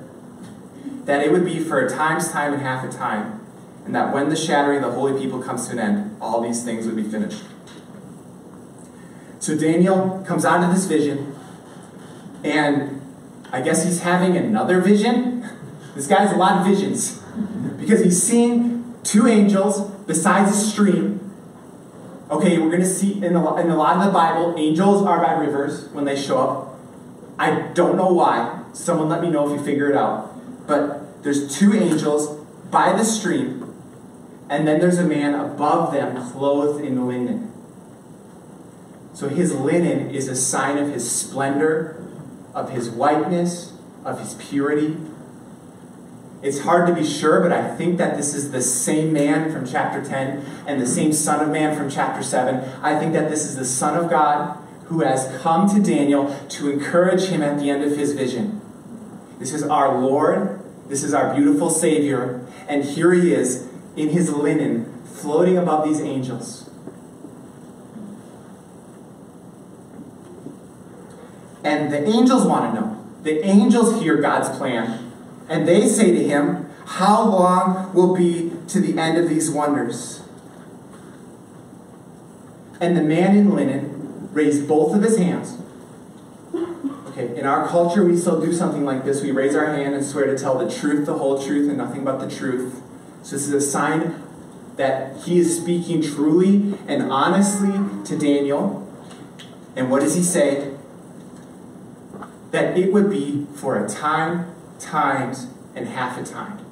that 1.05 1.25
it 1.25 1.33
would 1.33 1.45
be 1.45 1.59
for 1.59 1.85
a 1.85 1.91
time's 1.91 2.31
time 2.31 2.53
and 2.53 2.63
half 2.63 2.85
a 2.85 2.89
time, 2.89 3.45
and 3.85 3.95
that 3.95 4.15
when 4.15 4.29
the 4.29 4.37
shattering 4.37 4.85
of 4.85 4.93
the 4.93 4.99
holy 4.99 5.21
people 5.21 5.43
comes 5.43 5.67
to 5.67 5.73
an 5.73 5.79
end, 5.79 6.17
all 6.21 6.41
these 6.41 6.63
things 6.63 6.87
would 6.87 6.97
be 6.97 7.03
finished. 7.03 7.45
So 9.41 9.57
Daniel 9.57 10.23
comes 10.27 10.45
out 10.45 10.63
of 10.63 10.75
this 10.75 10.85
vision, 10.85 11.35
and 12.45 13.00
I 13.53 13.61
guess 13.61 13.85
he's 13.85 14.01
having 14.01 14.37
another 14.37 14.81
vision. 14.81 15.49
This 15.95 16.07
guy 16.07 16.23
has 16.23 16.33
a 16.33 16.37
lot 16.37 16.61
of 16.61 16.67
visions 16.67 17.21
because 17.79 18.03
he's 18.05 18.23
seeing 18.23 18.95
two 19.03 19.27
angels 19.27 19.91
besides 20.07 20.51
a 20.51 20.55
stream. 20.55 21.19
Okay, 22.31 22.59
we're 22.59 22.71
going 22.71 22.83
to 22.83 22.87
see 22.87 23.25
in 23.25 23.35
a, 23.35 23.57
in 23.57 23.71
a 23.71 23.77
lot 23.77 23.97
of 23.97 24.05
the 24.05 24.13
Bible, 24.13 24.55
angels 24.57 25.05
are 25.05 25.21
by 25.21 25.33
rivers 25.33 25.89
when 25.89 26.05
they 26.05 26.15
show 26.15 26.39
up. 26.39 26.79
I 27.39 27.73
don't 27.75 27.97
know 27.97 28.13
why. 28.13 28.63
Someone 28.73 29.09
let 29.09 29.21
me 29.21 29.31
know 29.31 29.53
if 29.53 29.59
you 29.59 29.65
figure 29.65 29.91
it 29.91 29.97
out. 29.97 30.67
But 30.69 31.25
there's 31.25 31.59
two 31.59 31.75
angels 31.75 32.39
by 32.71 32.93
the 32.93 33.05
stream, 33.05 33.75
and 34.49 34.69
then 34.69 34.79
there's 34.79 34.99
a 34.99 35.05
man 35.05 35.35
above 35.35 35.93
them 35.93 36.31
clothed 36.31 36.85
in 36.85 37.09
linen. 37.09 37.53
So 39.13 39.29
his 39.29 39.53
linen 39.53 40.11
is 40.11 40.29
a 40.29 40.37
sign 40.37 40.79
of 40.79 40.91
his 40.93 41.11
splendor 41.11 42.00
of 42.55 42.71
his 42.71 42.91
whiteness, 42.91 43.73
of 44.05 44.19
his 44.21 44.35
purity. 44.35 44.97
It's 46.43 46.61
hard 46.61 46.87
to 46.87 46.95
be 46.95 47.05
sure, 47.05 47.41
but 47.41 47.53
I 47.53 47.77
think 47.77 47.99
that 47.99 48.17
this 48.17 48.35
is 48.35 48.51
the 48.51 48.63
same 48.63 49.13
man 49.13 49.53
from 49.53 49.67
chapter 49.67 50.03
10 50.03 50.45
and 50.67 50.81
the 50.81 50.87
same 50.87 51.13
Son 51.13 51.45
of 51.45 51.51
Man 51.51 51.77
from 51.77 51.91
chapter 51.91 52.23
7. 52.23 52.65
I 52.83 52.99
think 52.99 53.13
that 53.13 53.29
this 53.29 53.45
is 53.45 53.57
the 53.57 53.65
Son 53.65 54.03
of 54.03 54.09
God 54.09 54.57
who 54.87 55.01
has 55.01 55.31
come 55.43 55.69
to 55.69 55.81
Daniel 55.81 56.35
to 56.49 56.71
encourage 56.71 57.25
him 57.25 57.43
at 57.43 57.59
the 57.59 57.69
end 57.71 57.85
of 57.85 57.97
his 57.97 58.13
vision. 58.13 58.61
This 59.39 59.53
is 59.53 59.63
our 59.63 60.01
Lord, 60.01 60.61
this 60.89 61.05
is 61.05 61.13
our 61.13 61.35
beautiful 61.35 61.71
Savior, 61.71 62.45
and 62.67 62.85
here 62.85 63.13
he 63.13 63.35
is 63.35 63.69
in 63.97 64.09
his 64.09 64.33
linen, 64.33 65.03
floating 65.05 65.59
above 65.59 65.85
these 65.85 66.01
angels. 66.01 66.70
And 71.63 71.93
the 71.93 72.07
angels 72.07 72.47
want 72.47 72.75
to 72.75 72.81
know. 72.81 73.07
The 73.23 73.45
angels 73.45 74.01
hear 74.01 74.17
God's 74.21 74.57
plan. 74.57 75.13
And 75.49 75.67
they 75.67 75.87
say 75.87 76.11
to 76.13 76.25
him, 76.25 76.71
How 76.87 77.23
long 77.23 77.93
will 77.93 78.15
be 78.15 78.53
to 78.69 78.81
the 78.81 78.99
end 78.99 79.19
of 79.19 79.29
these 79.29 79.51
wonders? 79.51 80.23
And 82.81 82.97
the 82.97 83.03
man 83.03 83.37
in 83.37 83.55
linen 83.55 84.29
raised 84.33 84.67
both 84.67 84.95
of 84.95 85.03
his 85.03 85.19
hands. 85.19 85.59
Okay, 86.55 87.37
in 87.39 87.45
our 87.45 87.67
culture, 87.69 88.05
we 88.05 88.17
still 88.17 88.41
do 88.41 88.53
something 88.53 88.85
like 88.85 89.05
this. 89.05 89.23
We 89.23 89.33
raise 89.33 89.55
our 89.55 89.67
hand 89.67 89.95
and 89.95 90.05
swear 90.05 90.27
to 90.27 90.39
tell 90.39 90.57
the 90.57 90.73
truth, 90.73 91.05
the 91.07 91.19
whole 91.19 91.43
truth, 91.43 91.69
and 91.69 91.77
nothing 91.77 92.05
but 92.05 92.19
the 92.19 92.35
truth. 92.35 92.81
So 93.23 93.37
this 93.37 93.47
is 93.47 93.53
a 93.53 93.61
sign 93.61 94.23
that 94.77 95.17
he 95.25 95.39
is 95.41 95.61
speaking 95.61 96.01
truly 96.01 96.75
and 96.89 97.03
honestly 97.13 97.73
to 98.05 98.17
Daniel. 98.17 98.89
And 99.77 99.91
what 99.91 100.01
does 100.01 100.15
he 100.15 100.23
say? 100.23 100.75
That 102.51 102.77
it 102.77 102.93
would 102.93 103.11
be 103.11 103.47
for 103.55 103.85
a 103.85 103.89
time, 103.89 104.55
times, 104.79 105.47
and 105.75 105.89
half 105.89 106.19
a 106.19 106.25
time. 106.25 106.65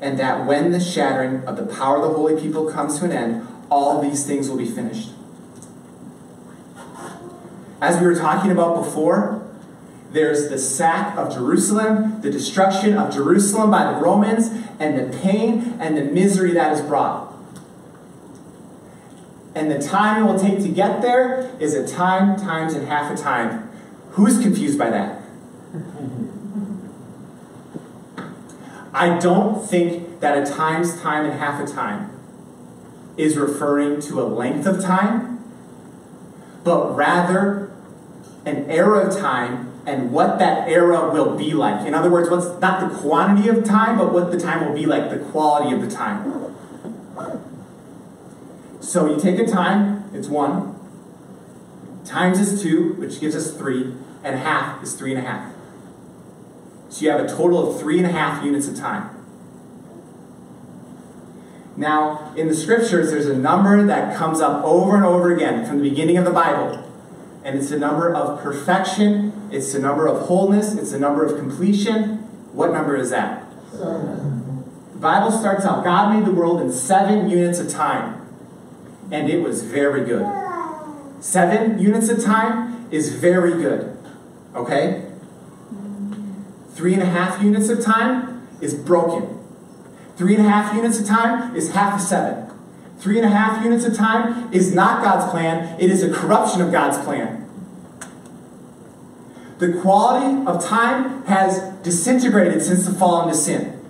And 0.00 0.18
that 0.18 0.46
when 0.46 0.72
the 0.72 0.80
shattering 0.80 1.44
of 1.44 1.56
the 1.56 1.66
power 1.66 1.96
of 1.96 2.02
the 2.02 2.16
holy 2.16 2.40
people 2.40 2.70
comes 2.70 2.98
to 2.98 3.04
an 3.04 3.12
end, 3.12 3.46
all 3.70 4.02
these 4.02 4.26
things 4.26 4.48
will 4.48 4.58
be 4.58 4.66
finished. 4.66 5.10
As 7.80 8.00
we 8.00 8.06
were 8.06 8.14
talking 8.14 8.50
about 8.50 8.76
before, 8.84 9.42
there's 10.12 10.48
the 10.48 10.58
sack 10.58 11.16
of 11.16 11.32
Jerusalem, 11.32 12.20
the 12.20 12.30
destruction 12.30 12.96
of 12.96 13.12
Jerusalem 13.12 13.70
by 13.70 13.92
the 13.92 13.98
Romans, 13.98 14.50
and 14.78 14.98
the 14.98 15.18
pain 15.18 15.76
and 15.80 15.96
the 15.96 16.04
misery 16.04 16.52
that 16.52 16.72
is 16.72 16.80
brought. 16.82 17.32
And 19.54 19.70
the 19.70 19.78
time 19.78 20.22
it 20.22 20.26
will 20.26 20.38
take 20.38 20.60
to 20.60 20.68
get 20.68 21.02
there 21.02 21.50
is 21.60 21.74
a 21.74 21.86
time, 21.86 22.36
times, 22.36 22.74
and 22.74 22.86
half 22.88 23.12
a 23.12 23.20
time. 23.20 23.70
Who's 24.12 24.38
confused 24.40 24.78
by 24.78 24.90
that? 24.90 25.22
I 28.92 29.18
don't 29.18 29.66
think 29.66 30.20
that 30.20 30.36
a 30.36 30.50
times 30.50 31.00
time 31.00 31.24
and 31.24 31.38
half 31.38 31.60
a 31.60 31.70
time 31.70 32.10
is 33.16 33.36
referring 33.36 34.00
to 34.02 34.20
a 34.20 34.24
length 34.24 34.66
of 34.66 34.82
time, 34.82 35.42
but 36.62 36.94
rather 36.94 37.72
an 38.44 38.70
era 38.70 39.06
of 39.06 39.16
time 39.16 39.72
and 39.86 40.12
what 40.12 40.38
that 40.38 40.68
era 40.68 41.10
will 41.10 41.36
be 41.36 41.54
like. 41.54 41.86
In 41.86 41.94
other 41.94 42.10
words, 42.10 42.30
what's 42.30 42.60
not 42.60 42.88
the 42.88 42.96
quantity 42.98 43.48
of 43.48 43.64
time, 43.64 43.98
but 43.98 44.12
what 44.12 44.30
the 44.30 44.38
time 44.38 44.66
will 44.66 44.74
be 44.74 44.86
like, 44.86 45.10
the 45.10 45.18
quality 45.18 45.74
of 45.74 45.80
the 45.80 45.90
time. 45.90 46.54
So 48.80 49.08
you 49.08 49.18
take 49.18 49.38
a 49.38 49.46
time, 49.46 50.10
it's 50.12 50.28
one, 50.28 50.78
times 52.04 52.38
is 52.38 52.62
two, 52.62 52.92
which 52.94 53.20
gives 53.20 53.34
us 53.34 53.56
three, 53.56 53.94
and 54.24 54.38
half 54.38 54.82
is 54.82 54.94
three 54.94 55.14
and 55.14 55.24
a 55.24 55.28
half. 55.28 55.52
So 56.88 57.04
you 57.04 57.10
have 57.10 57.20
a 57.20 57.28
total 57.28 57.70
of 57.70 57.80
three 57.80 57.98
and 57.98 58.06
a 58.06 58.12
half 58.12 58.44
units 58.44 58.68
of 58.68 58.76
time. 58.76 59.10
Now, 61.76 62.34
in 62.36 62.48
the 62.48 62.54
scriptures, 62.54 63.10
there's 63.10 63.26
a 63.26 63.36
number 63.36 63.82
that 63.86 64.16
comes 64.16 64.40
up 64.40 64.62
over 64.62 64.96
and 64.96 65.04
over 65.04 65.34
again 65.34 65.64
from 65.66 65.78
the 65.78 65.88
beginning 65.88 66.18
of 66.18 66.24
the 66.24 66.30
Bible. 66.30 66.88
And 67.44 67.58
it's 67.58 67.70
the 67.70 67.78
number 67.78 68.14
of 68.14 68.40
perfection, 68.40 69.48
it's 69.50 69.72
the 69.72 69.78
number 69.78 70.06
of 70.06 70.26
wholeness, 70.26 70.74
it's 70.74 70.92
the 70.92 70.98
number 70.98 71.24
of 71.24 71.38
completion. 71.38 72.18
What 72.52 72.72
number 72.72 72.94
is 72.96 73.10
that? 73.10 73.46
Seven. 73.72 74.64
The 74.92 74.98
Bible 74.98 75.32
starts 75.32 75.64
out 75.64 75.82
God 75.82 76.14
made 76.14 76.26
the 76.26 76.32
world 76.32 76.60
in 76.60 76.70
seven 76.70 77.28
units 77.28 77.58
of 77.58 77.70
time. 77.70 78.20
And 79.10 79.28
it 79.28 79.42
was 79.42 79.62
very 79.62 80.04
good. 80.04 80.26
Seven 81.20 81.78
units 81.78 82.08
of 82.10 82.22
time 82.22 82.86
is 82.90 83.14
very 83.14 83.52
good. 83.52 83.91
Okay? 84.54 85.04
Three 86.72 86.94
and 86.94 87.02
a 87.02 87.06
half 87.06 87.42
units 87.42 87.68
of 87.68 87.80
time 87.80 88.46
is 88.60 88.74
broken. 88.74 89.38
Three 90.16 90.34
and 90.34 90.46
a 90.46 90.48
half 90.48 90.74
units 90.74 91.00
of 91.00 91.06
time 91.06 91.54
is 91.56 91.72
half 91.72 92.00
a 92.00 92.02
seven. 92.02 92.50
Three 92.98 93.18
and 93.18 93.26
a 93.26 93.30
half 93.30 93.64
units 93.64 93.84
of 93.84 93.94
time 93.94 94.52
is 94.52 94.74
not 94.74 95.02
God's 95.02 95.30
plan, 95.30 95.80
it 95.80 95.90
is 95.90 96.02
a 96.02 96.12
corruption 96.12 96.60
of 96.60 96.70
God's 96.70 96.98
plan. 97.04 97.48
The 99.58 99.72
quality 99.80 100.46
of 100.46 100.64
time 100.64 101.24
has 101.24 101.60
disintegrated 101.82 102.62
since 102.62 102.86
the 102.86 102.92
fall 102.92 103.22
into 103.22 103.34
sin. 103.34 103.80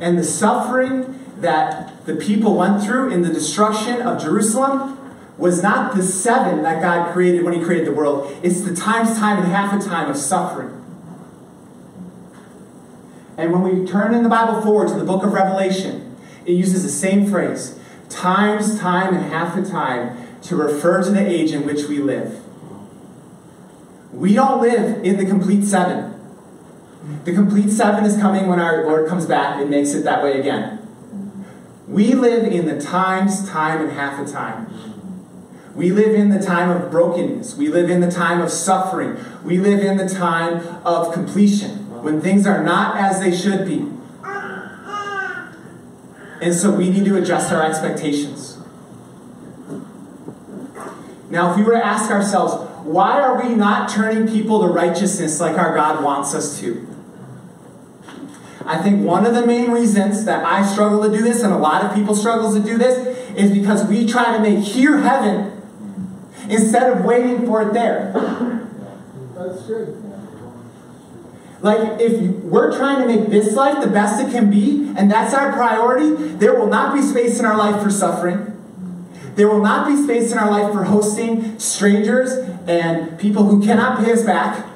And 0.00 0.18
the 0.18 0.24
suffering 0.24 1.18
that 1.38 2.06
the 2.06 2.16
people 2.16 2.56
went 2.56 2.82
through 2.82 3.12
in 3.12 3.22
the 3.22 3.32
destruction 3.32 4.00
of 4.02 4.20
Jerusalem 4.20 4.98
was 5.42 5.60
not 5.60 5.96
the 5.96 6.02
seven 6.04 6.62
that 6.62 6.80
God 6.80 7.12
created 7.12 7.42
when 7.42 7.52
He 7.52 7.60
created 7.60 7.88
the 7.88 7.92
world, 7.92 8.32
it's 8.44 8.60
the 8.60 8.74
times 8.74 9.18
time 9.18 9.42
and 9.42 9.48
half 9.48 9.74
a 9.74 9.84
time 9.84 10.08
of 10.08 10.16
suffering. 10.16 10.78
And 13.36 13.50
when 13.50 13.62
we 13.62 13.84
turn 13.84 14.14
in 14.14 14.22
the 14.22 14.28
Bible 14.28 14.62
forward 14.62 14.88
to 14.88 14.94
the 14.94 15.04
book 15.04 15.24
of 15.24 15.32
Revelation, 15.32 16.16
it 16.46 16.52
uses 16.52 16.84
the 16.84 16.88
same 16.88 17.28
phrase 17.28 17.76
times, 18.08 18.78
time, 18.78 19.14
and 19.14 19.24
half 19.24 19.56
a 19.56 19.62
time 19.68 20.16
to 20.42 20.54
refer 20.54 21.02
to 21.02 21.10
the 21.10 21.26
age 21.26 21.50
in 21.50 21.66
which 21.66 21.88
we 21.88 21.98
live. 21.98 22.40
We 24.12 24.34
don't 24.34 24.60
live 24.60 25.04
in 25.04 25.16
the 25.16 25.26
complete 25.26 25.64
seven. 25.64 26.14
The 27.24 27.32
complete 27.32 27.70
seven 27.70 28.04
is 28.04 28.16
coming 28.16 28.46
when 28.46 28.60
our 28.60 28.84
Lord 28.84 29.08
comes 29.08 29.26
back 29.26 29.60
and 29.60 29.68
makes 29.68 29.92
it 29.94 30.04
that 30.04 30.22
way 30.22 30.38
again. 30.38 30.78
We 31.88 32.14
live 32.14 32.44
in 32.44 32.66
the 32.66 32.80
times, 32.80 33.48
time, 33.48 33.80
and 33.80 33.90
half 33.90 34.24
a 34.24 34.30
time. 34.30 34.91
We 35.74 35.90
live 35.90 36.14
in 36.14 36.28
the 36.28 36.40
time 36.40 36.70
of 36.70 36.90
brokenness. 36.90 37.56
We 37.56 37.68
live 37.68 37.88
in 37.88 38.00
the 38.00 38.10
time 38.10 38.40
of 38.42 38.50
suffering. 38.50 39.16
We 39.42 39.58
live 39.58 39.80
in 39.80 39.96
the 39.96 40.08
time 40.08 40.66
of 40.84 41.14
completion 41.14 42.02
when 42.02 42.20
things 42.20 42.46
are 42.46 42.62
not 42.62 42.96
as 42.96 43.20
they 43.20 43.34
should 43.34 43.66
be. 43.66 43.88
And 46.42 46.52
so 46.52 46.74
we 46.74 46.90
need 46.90 47.04
to 47.04 47.16
adjust 47.16 47.52
our 47.52 47.62
expectations. 47.62 48.58
Now, 51.30 51.52
if 51.52 51.56
we 51.56 51.62
were 51.62 51.72
to 51.72 51.84
ask 51.84 52.10
ourselves, 52.10 52.68
why 52.84 53.20
are 53.20 53.40
we 53.40 53.54
not 53.54 53.88
turning 53.88 54.28
people 54.28 54.60
to 54.62 54.66
righteousness 54.66 55.40
like 55.40 55.56
our 55.56 55.74
God 55.74 56.04
wants 56.04 56.34
us 56.34 56.60
to? 56.60 56.88
I 58.66 58.82
think 58.82 59.04
one 59.04 59.24
of 59.24 59.34
the 59.34 59.46
main 59.46 59.70
reasons 59.70 60.24
that 60.24 60.44
I 60.44 60.66
struggle 60.66 61.02
to 61.02 61.16
do 61.16 61.22
this 61.22 61.42
and 61.42 61.52
a 61.52 61.58
lot 61.58 61.84
of 61.84 61.94
people 61.94 62.14
struggle 62.14 62.52
to 62.52 62.60
do 62.60 62.76
this 62.76 63.06
is 63.36 63.50
because 63.50 63.86
we 63.86 64.06
try 64.06 64.36
to 64.36 64.40
make 64.40 64.58
here 64.64 64.98
heaven 64.98 65.51
instead 66.48 66.92
of 66.92 67.04
waiting 67.04 67.46
for 67.46 67.62
it 67.62 67.72
there. 67.72 68.12
That's 69.34 69.66
true. 69.66 69.98
Like, 71.60 72.00
if 72.00 72.20
we're 72.42 72.76
trying 72.76 73.06
to 73.06 73.06
make 73.06 73.30
this 73.30 73.54
life 73.54 73.80
the 73.80 73.90
best 73.90 74.20
it 74.20 74.32
can 74.32 74.50
be, 74.50 74.92
and 74.96 75.08
that's 75.08 75.32
our 75.32 75.52
priority, 75.52 76.12
there 76.16 76.58
will 76.58 76.66
not 76.66 76.92
be 76.92 77.00
space 77.00 77.38
in 77.38 77.44
our 77.44 77.56
life 77.56 77.80
for 77.80 77.88
suffering. 77.88 78.48
There 79.36 79.48
will 79.48 79.62
not 79.62 79.86
be 79.86 79.96
space 80.02 80.32
in 80.32 80.38
our 80.38 80.50
life 80.50 80.72
for 80.72 80.82
hosting 80.84 81.58
strangers 81.60 82.32
and 82.66 83.18
people 83.18 83.44
who 83.44 83.64
cannot 83.64 84.04
pay 84.04 84.12
us 84.12 84.22
back. 84.22 84.66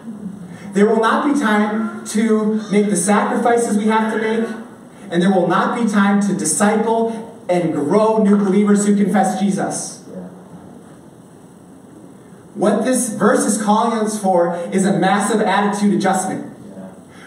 There 0.73 0.87
will 0.87 1.01
not 1.01 1.33
be 1.33 1.39
time 1.39 2.07
to 2.09 2.63
make 2.71 2.89
the 2.89 2.97
sacrifices 2.97 3.77
we 3.77 3.87
have 3.87 4.13
to 4.13 4.21
make. 4.21 4.49
And 5.11 5.23
there 5.23 5.33
will 5.33 5.49
not 5.49 5.81
be 5.81 5.91
time 5.91 6.21
to 6.23 6.35
disciple 6.35 7.45
and 7.49 7.73
grow 7.73 8.23
new 8.23 8.37
believers 8.37 8.87
who 8.87 8.97
confess 8.97 9.41
Jesus. 9.41 9.96
What 12.57 12.87
this 12.87 13.11
verse 13.11 13.45
is 13.45 13.63
calling 13.63 13.99
us 13.99 14.21
for 14.21 14.57
is 14.73 14.87
a 14.87 14.99
massive 14.99 15.43
attitude 15.43 15.93
adjustment. 15.93 16.57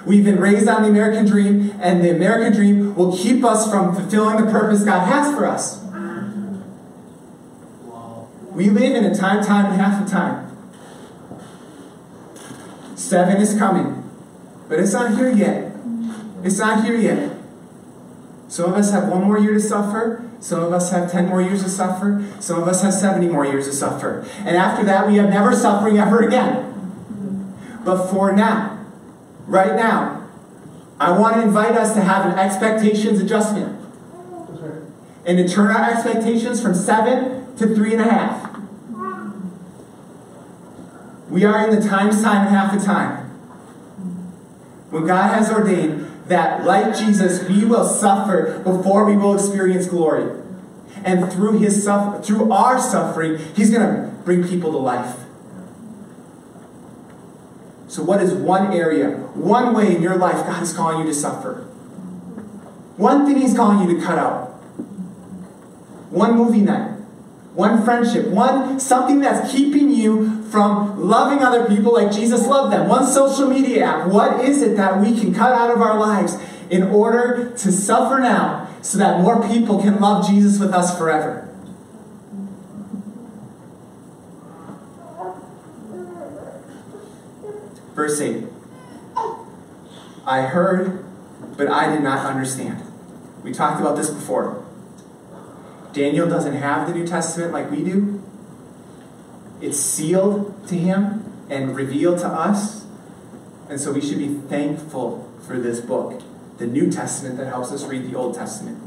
We've 0.03 0.25
been 0.25 0.39
raised 0.39 0.67
on 0.67 0.81
the 0.81 0.89
American 0.89 1.27
dream, 1.27 1.77
and 1.79 2.03
the 2.03 2.09
American 2.09 2.51
dream 2.51 2.95
will 2.95 3.15
keep 3.15 3.43
us 3.43 3.69
from 3.69 3.93
fulfilling 3.93 4.43
the 4.43 4.51
purpose 4.51 4.83
God 4.83 5.05
has 5.05 5.35
for 5.35 5.45
us. 5.45 5.85
We 8.53 8.71
live 8.71 8.95
in 8.95 9.05
a 9.05 9.13
time, 9.13 9.45
time, 9.45 9.67
and 9.67 9.75
half 9.79 10.05
a 10.05 10.09
time. 10.09 10.47
Seven 12.95 13.39
is 13.39 13.55
coming, 13.55 14.09
but 14.67 14.79
it's 14.79 14.93
not 14.93 15.15
here 15.15 15.29
yet. 15.29 15.71
It's 16.43 16.57
not 16.57 16.83
here 16.83 16.95
yet. 16.95 17.37
Some 18.47 18.71
of 18.71 18.77
us 18.79 18.91
have 18.91 19.09
one 19.09 19.25
more 19.25 19.37
year 19.37 19.53
to 19.53 19.59
suffer. 19.59 20.28
Some 20.39 20.63
of 20.63 20.71
us 20.71 20.91
have 20.91 21.11
10 21.11 21.27
more 21.27 21.41
years 21.41 21.63
to 21.63 21.69
suffer. 21.69 22.25
Some 22.39 22.61
of 22.61 22.67
us 22.67 22.81
have 22.81 22.93
70 22.93 23.27
more 23.27 23.45
years 23.45 23.65
to 23.67 23.73
suffer. 23.73 24.25
And 24.39 24.55
after 24.55 24.85
that, 24.85 25.07
we 25.07 25.17
have 25.17 25.29
never 25.29 25.53
suffering 25.53 25.97
ever 25.97 26.19
again. 26.19 26.65
But 27.83 28.07
for 28.07 28.31
now, 28.31 28.79
right 29.47 29.75
now, 29.75 30.27
I 30.99 31.17
want 31.17 31.35
to 31.35 31.41
invite 31.41 31.75
us 31.75 31.93
to 31.93 32.01
have 32.01 32.25
an 32.25 32.37
expectations 32.37 33.19
adjustment 33.19 33.77
and 35.25 35.37
to 35.37 35.47
turn 35.47 35.71
our 35.71 35.91
expectations 35.91 36.61
from 36.61 36.73
seven 36.73 37.55
to 37.57 37.75
three 37.75 37.93
and 37.93 38.01
a 38.01 38.09
half. 38.09 38.49
We 41.29 41.43
are 41.43 41.69
in 41.69 41.79
the 41.79 41.87
times, 41.87 42.23
time, 42.23 42.47
and 42.47 42.55
half 42.55 42.73
a 42.73 42.83
time. 42.83 43.27
When 44.89 45.05
God 45.05 45.33
has 45.33 45.51
ordained 45.51 46.08
that, 46.29 46.65
like 46.65 46.97
Jesus, 46.97 47.47
we 47.47 47.65
will 47.65 47.85
suffer 47.85 48.59
before 48.63 49.05
we 49.05 49.17
will 49.17 49.35
experience 49.35 49.87
glory. 49.87 50.41
And 51.03 51.31
through 51.31 51.59
his 51.59 51.83
suffer, 51.83 52.21
through 52.21 52.51
our 52.51 52.79
suffering, 52.79 53.37
he's 53.55 53.69
going 53.69 53.85
to 53.85 54.15
bring 54.23 54.47
people 54.47 54.71
to 54.71 54.77
life. 54.77 55.15
So, 57.87 58.03
what 58.03 58.21
is 58.21 58.33
one 58.33 58.71
area, 58.71 59.17
one 59.33 59.73
way 59.73 59.95
in 59.95 60.01
your 60.01 60.15
life 60.15 60.45
God 60.45 60.61
is 60.61 60.73
calling 60.73 60.99
you 60.99 61.05
to 61.05 61.13
suffer? 61.13 61.65
One 62.99 63.25
thing 63.25 63.37
He's 63.37 63.55
calling 63.55 63.87
you 63.87 63.95
to 63.97 64.05
cut 64.05 64.19
out. 64.19 64.47
One 66.11 66.35
movie 66.35 66.59
night, 66.59 66.99
one 67.53 67.85
friendship, 67.85 68.27
one 68.27 68.77
something 68.77 69.21
that's 69.21 69.51
keeping 69.53 69.89
you 69.89 70.38
from 70.49 70.99
loving 70.99 71.43
other 71.43 71.67
people 71.67 71.93
like 71.93 72.11
Jesus 72.11 72.47
loved 72.47 72.73
them. 72.73 72.87
One 72.87 73.05
social 73.05 73.47
media 73.47 73.85
app. 73.85 74.07
What 74.07 74.43
is 74.43 74.61
it 74.61 74.75
that 74.77 74.99
we 74.99 75.19
can 75.19 75.33
cut 75.33 75.51
out 75.53 75.71
of 75.71 75.81
our 75.81 75.99
lives 75.99 76.37
in 76.69 76.83
order 76.83 77.51
to 77.57 77.71
suffer 77.71 78.19
now 78.19 78.69
so 78.81 78.97
that 78.97 79.21
more 79.21 79.47
people 79.47 79.81
can 79.81 79.99
love 79.99 80.27
Jesus 80.27 80.59
with 80.59 80.73
us 80.73 80.97
forever? 80.97 81.45
Verse 87.93 88.21
8. 88.21 88.45
I 90.25 90.43
heard, 90.43 91.05
but 91.57 91.67
I 91.67 91.93
did 91.93 92.01
not 92.01 92.25
understand. 92.25 92.83
We 93.43 93.51
talked 93.51 93.81
about 93.81 93.97
this 93.97 94.09
before. 94.09 94.65
Daniel 95.91 96.29
doesn't 96.29 96.53
have 96.53 96.87
the 96.87 96.93
New 96.93 97.05
Testament 97.05 97.51
like 97.51 97.69
we 97.71 97.83
do. 97.83 98.18
It's 99.61 99.79
sealed 99.79 100.67
to 100.67 100.75
him 100.75 101.25
and 101.49 101.75
revealed 101.75 102.19
to 102.19 102.27
us. 102.27 102.85
And 103.69 103.79
so 103.79 103.91
we 103.91 104.01
should 104.01 104.19
be 104.19 104.33
thankful 104.33 105.29
for 105.45 105.59
this 105.59 105.79
book, 105.79 106.21
the 106.57 106.67
New 106.67 106.91
Testament 106.91 107.37
that 107.37 107.47
helps 107.47 107.71
us 107.71 107.85
read 107.85 108.09
the 108.09 108.15
Old 108.15 108.35
Testament. 108.35 108.79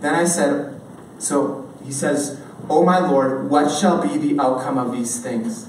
Then 0.00 0.14
I 0.14 0.24
said, 0.24 0.80
so 1.18 1.72
he 1.84 1.92
says, 1.92 2.40
O 2.68 2.84
my 2.84 2.98
Lord, 2.98 3.48
what 3.50 3.70
shall 3.70 4.02
be 4.02 4.18
the 4.18 4.40
outcome 4.40 4.78
of 4.78 4.92
these 4.92 5.20
things? 5.20 5.68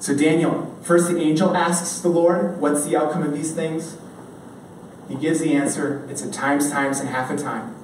So 0.00 0.16
Daniel, 0.16 0.76
first 0.82 1.08
the 1.08 1.18
angel 1.18 1.56
asks 1.56 2.00
the 2.00 2.08
Lord, 2.08 2.60
what's 2.60 2.84
the 2.84 2.96
outcome 2.96 3.22
of 3.24 3.32
these 3.32 3.52
things? 3.52 3.96
He 5.08 5.16
gives 5.16 5.40
the 5.40 5.54
answer, 5.54 6.06
it's 6.10 6.22
a 6.22 6.30
times, 6.30 6.70
times, 6.70 7.00
and 7.00 7.08
half 7.08 7.30
a 7.30 7.36
time. 7.36 7.74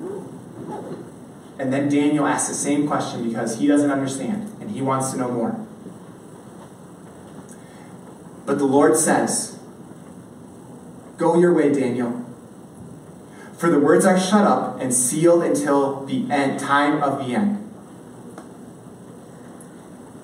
And 1.58 1.72
then 1.72 1.88
Daniel 1.88 2.26
asks 2.26 2.48
the 2.48 2.54
same 2.54 2.86
question 2.86 3.28
because 3.28 3.58
he 3.58 3.66
doesn't 3.66 3.90
understand 3.90 4.56
and 4.60 4.70
he 4.70 4.82
wants 4.82 5.12
to 5.12 5.18
know 5.18 5.30
more. 5.30 5.64
But 8.46 8.58
the 8.58 8.64
Lord 8.64 8.96
says, 8.96 9.58
Go 11.16 11.38
your 11.38 11.54
way, 11.54 11.72
Daniel. 11.72 12.24
For 13.56 13.70
the 13.70 13.78
words 13.78 14.04
are 14.04 14.18
shut 14.18 14.44
up 14.46 14.80
and 14.80 14.92
sealed 14.92 15.44
until 15.44 16.04
the 16.04 16.30
end, 16.30 16.58
time 16.58 17.02
of 17.02 17.24
the 17.24 17.34
end. 17.34 17.60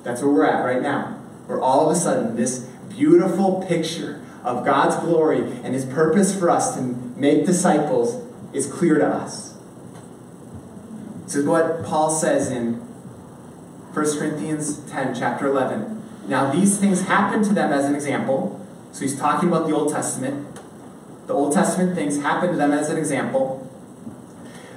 That's 0.02 0.20
where 0.20 0.32
we're 0.32 0.46
at 0.46 0.64
right 0.64 0.82
now. 0.82 1.18
Where 1.46 1.60
all 1.60 1.88
of 1.88 1.96
a 1.96 1.98
sudden 1.98 2.36
this 2.36 2.66
beautiful 2.88 3.64
picture 3.66 4.24
of 4.42 4.64
God's 4.64 4.96
glory 4.96 5.42
and 5.62 5.74
his 5.74 5.84
purpose 5.84 6.36
for 6.36 6.50
us 6.50 6.74
to 6.74 6.82
make 6.82 7.46
disciples 7.46 8.26
is 8.52 8.66
clear 8.66 8.98
to 8.98 9.06
us. 9.06 9.49
This 11.30 11.36
is 11.36 11.46
what 11.46 11.84
Paul 11.84 12.10
says 12.10 12.50
in 12.50 12.72
1 12.74 14.18
Corinthians 14.18 14.78
10, 14.90 15.14
chapter 15.14 15.46
11. 15.46 16.02
Now, 16.26 16.50
these 16.50 16.76
things 16.76 17.02
happened 17.02 17.44
to 17.44 17.52
them 17.52 17.72
as 17.72 17.84
an 17.84 17.94
example. 17.94 18.66
So 18.90 19.02
he's 19.02 19.16
talking 19.16 19.48
about 19.48 19.68
the 19.68 19.72
Old 19.72 19.92
Testament. 19.92 20.58
The 21.28 21.32
Old 21.32 21.54
Testament 21.54 21.94
things 21.94 22.20
happened 22.20 22.54
to 22.54 22.56
them 22.56 22.72
as 22.72 22.90
an 22.90 22.98
example. 22.98 23.64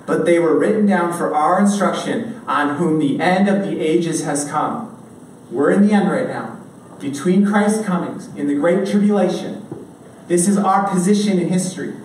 But 0.06 0.28
they 0.28 0.38
were 0.38 0.56
written 0.56 0.86
down 0.86 1.12
for 1.12 1.34
our 1.34 1.60
instruction, 1.60 2.44
on 2.46 2.76
whom 2.76 3.00
the 3.00 3.20
end 3.20 3.50
of 3.50 3.64
the 3.64 3.80
ages 3.80 4.24
has 4.26 4.48
come. 4.48 5.04
We're 5.50 5.72
in 5.72 5.88
the 5.88 5.92
end 5.92 6.12
right 6.12 6.28
now. 6.28 6.60
Between 7.00 7.48
Christ's 7.48 7.84
comings, 7.84 8.28
in 8.36 8.46
the 8.46 8.54
Great 8.54 8.88
Tribulation. 8.88 9.66
This 10.28 10.48
is 10.48 10.60
our 10.60 10.88
position 10.88 11.40
in 11.40 11.50
history. 11.50 11.96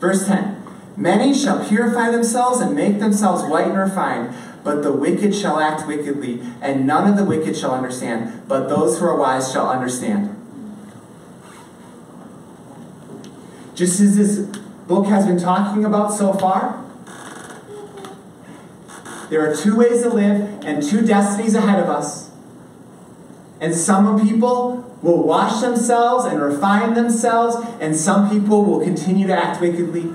Verse 0.00 0.26
10 0.26 0.57
Many 0.98 1.32
shall 1.32 1.64
purify 1.64 2.10
themselves 2.10 2.60
and 2.60 2.74
make 2.74 2.98
themselves 2.98 3.44
white 3.44 3.68
and 3.68 3.78
refined, 3.78 4.34
but 4.64 4.82
the 4.82 4.90
wicked 4.90 5.32
shall 5.32 5.60
act 5.60 5.86
wickedly, 5.86 6.42
and 6.60 6.88
none 6.88 7.08
of 7.08 7.16
the 7.16 7.24
wicked 7.24 7.56
shall 7.56 7.70
understand, 7.72 8.42
but 8.48 8.68
those 8.68 8.98
who 8.98 9.06
are 9.06 9.16
wise 9.16 9.52
shall 9.52 9.70
understand. 9.70 10.34
Just 13.76 14.00
as 14.00 14.16
this 14.16 14.40
book 14.88 15.06
has 15.06 15.24
been 15.24 15.38
talking 15.38 15.84
about 15.84 16.12
so 16.12 16.32
far, 16.32 16.84
there 19.30 19.48
are 19.48 19.54
two 19.54 19.76
ways 19.76 20.02
to 20.02 20.08
live 20.08 20.64
and 20.64 20.82
two 20.82 21.06
destinies 21.06 21.54
ahead 21.54 21.78
of 21.78 21.88
us. 21.88 22.32
And 23.60 23.72
some 23.72 24.20
people 24.26 24.96
will 25.00 25.22
wash 25.22 25.60
themselves 25.60 26.24
and 26.24 26.42
refine 26.42 26.94
themselves, 26.94 27.54
and 27.80 27.94
some 27.94 28.28
people 28.28 28.64
will 28.64 28.80
continue 28.80 29.28
to 29.28 29.36
act 29.36 29.60
wickedly. 29.60 30.12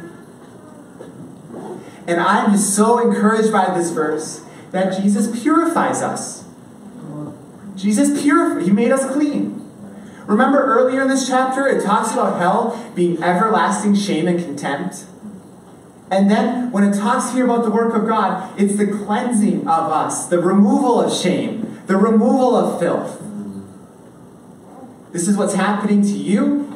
And 2.07 2.19
I'm 2.19 2.57
so 2.57 2.99
encouraged 2.99 3.51
by 3.51 3.73
this 3.77 3.91
verse 3.91 4.43
that 4.71 4.99
Jesus 4.99 5.41
purifies 5.41 6.01
us. 6.01 6.43
Jesus 7.75 8.21
purified, 8.21 8.63
He 8.63 8.71
made 8.71 8.91
us 8.91 9.05
clean. 9.11 9.59
Remember 10.25 10.63
earlier 10.63 11.01
in 11.01 11.07
this 11.07 11.27
chapter, 11.27 11.67
it 11.67 11.83
talks 11.83 12.13
about 12.13 12.39
hell 12.39 12.91
being 12.95 13.21
everlasting 13.21 13.95
shame 13.95 14.27
and 14.27 14.39
contempt. 14.39 15.05
And 16.09 16.29
then 16.29 16.71
when 16.71 16.83
it 16.83 16.95
talks 16.95 17.33
here 17.33 17.45
about 17.45 17.63
the 17.63 17.71
work 17.71 17.95
of 17.95 18.07
God, 18.07 18.59
it's 18.59 18.75
the 18.75 18.87
cleansing 18.87 19.61
of 19.61 19.91
us, 19.91 20.27
the 20.27 20.39
removal 20.39 21.01
of 21.01 21.13
shame, 21.13 21.81
the 21.87 21.97
removal 21.97 22.55
of 22.55 22.79
filth. 22.79 23.21
This 25.11 25.27
is 25.27 25.37
what's 25.37 25.55
happening 25.55 26.01
to 26.01 26.09
you. 26.09 26.72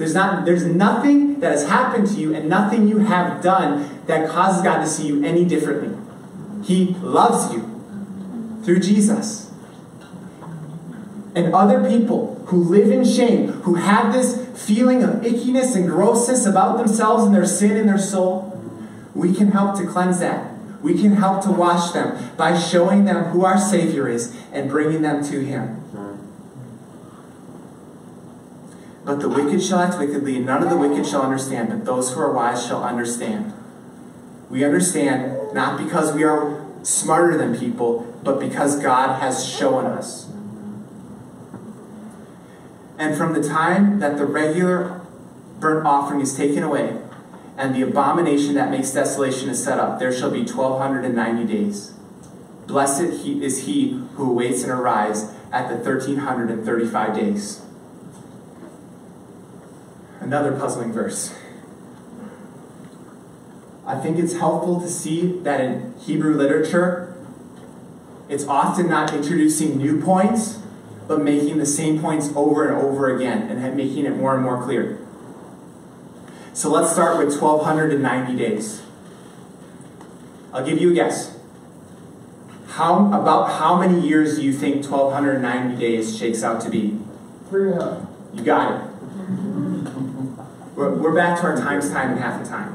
There's, 0.00 0.14
not, 0.14 0.46
there's 0.46 0.64
nothing 0.64 1.40
that 1.40 1.52
has 1.52 1.68
happened 1.68 2.06
to 2.06 2.14
you 2.14 2.34
and 2.34 2.48
nothing 2.48 2.88
you 2.88 3.00
have 3.00 3.42
done 3.42 4.00
that 4.06 4.30
causes 4.30 4.62
God 4.62 4.80
to 4.80 4.86
see 4.86 5.06
you 5.06 5.22
any 5.22 5.44
differently. 5.44 5.94
He 6.64 6.94
loves 7.02 7.52
you 7.52 8.62
through 8.64 8.80
Jesus. 8.80 9.52
And 11.34 11.54
other 11.54 11.86
people 11.86 12.42
who 12.46 12.64
live 12.64 12.90
in 12.90 13.04
shame, 13.04 13.48
who 13.64 13.74
have 13.74 14.14
this 14.14 14.48
feeling 14.66 15.02
of 15.02 15.16
ickiness 15.16 15.76
and 15.76 15.86
grossness 15.86 16.46
about 16.46 16.78
themselves 16.78 17.24
and 17.24 17.34
their 17.34 17.44
sin 17.44 17.76
in 17.76 17.86
their 17.86 17.98
soul, 17.98 18.58
we 19.14 19.34
can 19.34 19.52
help 19.52 19.78
to 19.80 19.86
cleanse 19.86 20.18
that. 20.20 20.50
We 20.80 20.98
can 20.98 21.16
help 21.16 21.42
to 21.44 21.50
wash 21.50 21.90
them 21.90 22.34
by 22.38 22.58
showing 22.58 23.04
them 23.04 23.24
who 23.24 23.44
our 23.44 23.58
Savior 23.58 24.08
is 24.08 24.34
and 24.50 24.70
bringing 24.70 25.02
them 25.02 25.22
to 25.24 25.44
Him. 25.44 25.76
But 29.04 29.20
the 29.20 29.28
wicked 29.28 29.62
shall 29.62 29.78
act 29.78 29.98
wickedly, 29.98 30.36
and 30.36 30.46
none 30.46 30.62
of 30.62 30.70
the 30.70 30.76
wicked 30.76 31.06
shall 31.06 31.22
understand, 31.22 31.70
but 31.70 31.84
those 31.84 32.12
who 32.12 32.20
are 32.20 32.32
wise 32.32 32.66
shall 32.66 32.84
understand. 32.84 33.52
We 34.50 34.64
understand 34.64 35.54
not 35.54 35.82
because 35.82 36.12
we 36.12 36.24
are 36.24 36.66
smarter 36.82 37.36
than 37.38 37.58
people, 37.58 38.18
but 38.22 38.38
because 38.38 38.78
God 38.80 39.20
has 39.20 39.46
shown 39.46 39.86
us. 39.86 40.30
And 42.98 43.16
from 43.16 43.32
the 43.32 43.42
time 43.42 44.00
that 44.00 44.18
the 44.18 44.26
regular 44.26 45.00
burnt 45.58 45.86
offering 45.86 46.20
is 46.20 46.36
taken 46.36 46.62
away, 46.62 47.00
and 47.56 47.74
the 47.74 47.82
abomination 47.82 48.54
that 48.54 48.70
makes 48.70 48.90
desolation 48.90 49.48
is 49.48 49.62
set 49.62 49.78
up, 49.78 49.98
there 49.98 50.12
shall 50.12 50.30
be 50.30 50.40
1290 50.40 51.44
days. 51.44 51.94
Blessed 52.66 53.00
is 53.02 53.64
he 53.64 54.02
who 54.14 54.32
waits 54.32 54.62
and 54.62 54.72
arrives 54.72 55.32
at 55.52 55.68
the 55.68 55.74
1335 55.76 57.14
days. 57.14 57.62
Another 60.20 60.52
puzzling 60.52 60.92
verse. 60.92 61.34
I 63.86 63.98
think 63.98 64.18
it's 64.18 64.34
helpful 64.34 64.80
to 64.80 64.88
see 64.88 65.40
that 65.40 65.60
in 65.60 65.94
Hebrew 65.98 66.34
literature, 66.34 67.16
it's 68.28 68.46
often 68.46 68.88
not 68.88 69.12
introducing 69.12 69.78
new 69.78 70.00
points, 70.00 70.60
but 71.08 71.20
making 71.22 71.58
the 71.58 71.66
same 71.66 72.00
points 72.00 72.30
over 72.36 72.68
and 72.68 72.80
over 72.80 73.14
again 73.14 73.50
and 73.50 73.76
making 73.76 74.06
it 74.06 74.16
more 74.16 74.34
and 74.34 74.44
more 74.44 74.62
clear. 74.62 75.04
So 76.52 76.70
let's 76.70 76.92
start 76.92 77.18
with 77.18 77.40
1290 77.40 78.36
days. 78.36 78.82
I'll 80.52 80.64
give 80.64 80.80
you 80.80 80.92
a 80.92 80.94
guess. 80.94 81.36
How 82.68 83.06
about 83.06 83.58
how 83.58 83.76
many 83.80 84.06
years 84.06 84.36
do 84.36 84.42
you 84.42 84.52
think 84.52 84.88
1290 84.88 85.80
days 85.80 86.16
shakes 86.16 86.44
out 86.44 86.60
to 86.60 86.70
be? 86.70 86.98
Three 87.48 87.72
and 87.72 87.80
a 87.80 87.84
half. 87.84 88.08
You 88.34 88.44
got 88.44 88.72
it. 88.72 88.89
We're, 90.80 90.94
we're 90.94 91.14
back 91.14 91.38
to 91.40 91.46
our 91.46 91.56
times 91.58 91.90
time 91.90 92.12
and 92.12 92.20
half 92.20 92.42
the 92.42 92.48
time. 92.48 92.72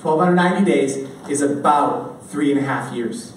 1290 0.00 0.64
days 0.64 0.96
is 1.28 1.42
about 1.42 2.24
three 2.30 2.50
and 2.50 2.58
a 2.58 2.62
half 2.62 2.94
years. 2.94 3.34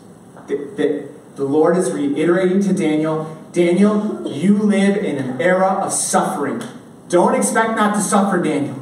The, 0.48 0.56
the, 0.78 1.10
the 1.36 1.44
Lord 1.44 1.76
is 1.76 1.92
reiterating 1.92 2.62
to 2.62 2.72
Daniel 2.74 3.38
Daniel, 3.52 4.26
you 4.26 4.58
live 4.58 4.96
in 4.96 5.18
an 5.18 5.42
era 5.42 5.68
of 5.68 5.92
suffering. 5.92 6.64
Don't 7.10 7.36
expect 7.36 7.76
not 7.76 7.94
to 7.96 8.00
suffer, 8.00 8.42
Daniel. 8.42 8.80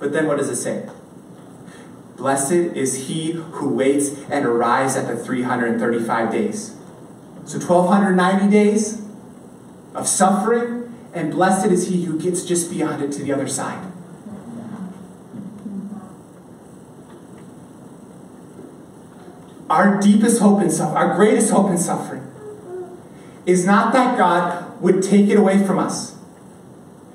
But 0.00 0.12
then 0.12 0.26
what 0.26 0.38
does 0.38 0.48
it 0.48 0.56
say? 0.56 0.88
Blessed 2.16 2.50
is 2.50 3.06
he 3.06 3.30
who 3.30 3.68
waits 3.68 4.20
and 4.28 4.44
arrives 4.44 4.96
at 4.96 5.06
the 5.06 5.16
335 5.16 6.32
days. 6.32 6.70
So 7.44 7.60
1290 7.60 8.50
days 8.50 9.00
of 9.94 10.08
suffering, 10.08 10.83
and 11.14 11.30
blessed 11.30 11.66
is 11.66 11.88
he 11.88 12.04
who 12.04 12.18
gets 12.18 12.44
just 12.44 12.70
beyond 12.70 13.02
it 13.02 13.12
to 13.12 13.22
the 13.22 13.32
other 13.32 13.46
side. 13.46 13.92
Our 19.70 20.00
deepest 20.00 20.40
hope 20.40 20.60
in 20.62 20.70
suffering, 20.70 20.96
our 20.96 21.16
greatest 21.16 21.50
hope 21.50 21.70
in 21.70 21.78
suffering, 21.78 22.30
is 23.46 23.64
not 23.64 23.92
that 23.92 24.18
God 24.18 24.80
would 24.80 25.02
take 25.02 25.28
it 25.28 25.36
away 25.36 25.64
from 25.64 25.78
us, 25.78 26.16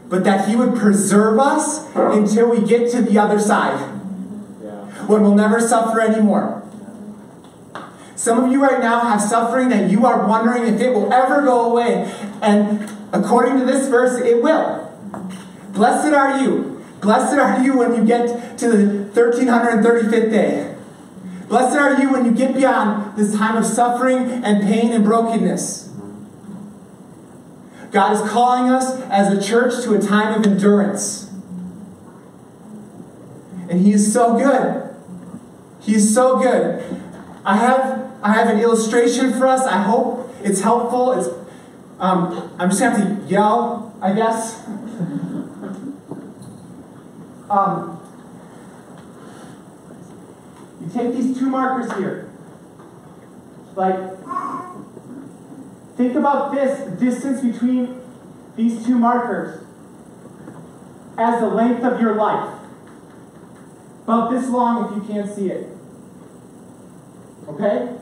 but 0.08 0.24
that 0.24 0.48
He 0.48 0.56
would 0.56 0.76
preserve 0.76 1.40
us 1.40 1.86
until 1.96 2.50
we 2.50 2.66
get 2.66 2.92
to 2.92 3.02
the 3.02 3.20
other 3.20 3.40
side, 3.40 3.80
when 5.08 5.22
we'll 5.22 5.36
never 5.36 5.60
suffer 5.60 6.02
anymore. 6.02 6.64
Some 8.16 8.44
of 8.44 8.52
you 8.52 8.62
right 8.62 8.82
now 8.82 9.00
have 9.02 9.22
suffering 9.22 9.70
that 9.70 9.90
you 9.90 10.06
are 10.06 10.28
wondering 10.28 10.74
if 10.74 10.82
it 10.82 10.94
will 10.94 11.14
ever 11.14 11.42
go 11.42 11.72
away. 11.72 12.12
And 12.42 12.90
according 13.12 13.60
to 13.60 13.66
this 13.66 13.88
verse, 13.88 14.20
it 14.22 14.42
will. 14.42 14.92
Blessed 15.72 16.14
are 16.14 16.40
you. 16.40 16.84
Blessed 17.02 17.38
are 17.38 17.64
you 17.64 17.78
when 17.78 17.96
you 17.96 18.06
get 18.06 18.58
to 18.60 18.70
the 18.70 19.10
1335th 19.20 20.32
day. 20.32 20.76
Blessed 21.48 21.78
are 21.78 22.02
you 22.02 22.12
when 22.12 22.26
you 22.26 22.32
get 22.32 22.54
beyond 22.54 23.18
this 23.18 23.36
time 23.36 23.58
of 23.58 23.66
suffering 23.66 24.44
and 24.44 24.62
pain 24.62 24.92
and 24.92 25.04
brokenness. 25.04 25.90
God 27.92 28.14
is 28.14 28.30
calling 28.30 28.72
us 28.72 29.02
as 29.10 29.36
a 29.36 29.42
church 29.42 29.84
to 29.84 29.96
a 29.96 30.00
time 30.00 30.40
of 30.40 30.46
endurance. 30.46 31.32
And 33.68 33.82
He 33.82 33.94
is 33.94 34.14
so 34.14 34.38
good. 34.38 34.96
He 35.80 35.96
is 35.96 36.14
so 36.14 36.40
good. 36.40 36.84
I 37.46 37.56
have, 37.56 38.12
I 38.22 38.34
have 38.34 38.50
an 38.50 38.60
illustration 38.60 39.34
for 39.34 39.48
us. 39.48 39.62
I 39.62 39.82
hope 39.82 40.32
it's 40.44 40.62
helpful. 40.62 41.14
It's, 41.14 41.28
um, 42.00 42.54
I'm 42.58 42.70
just 42.70 42.82
going 42.82 42.96
to 42.96 43.00
have 43.00 43.20
to 43.20 43.26
yell, 43.26 43.94
I 44.02 44.14
guess. 44.14 44.66
Um, 47.50 48.00
you 50.80 50.90
take 50.94 51.14
these 51.14 51.38
two 51.38 51.50
markers 51.50 51.92
here. 51.98 52.32
Like, 53.76 53.98
think 55.98 56.16
about 56.16 56.54
this 56.54 57.00
distance 57.00 57.42
between 57.42 58.02
these 58.56 58.86
two 58.86 58.98
markers 58.98 59.66
as 61.18 61.42
the 61.42 61.48
length 61.48 61.84
of 61.84 62.00
your 62.00 62.16
life. 62.16 62.56
About 64.04 64.32
this 64.32 64.50
long 64.50 64.86
if 64.86 64.96
you 64.96 65.14
can't 65.14 65.30
see 65.30 65.50
it. 65.50 65.70
Okay? 67.48 67.96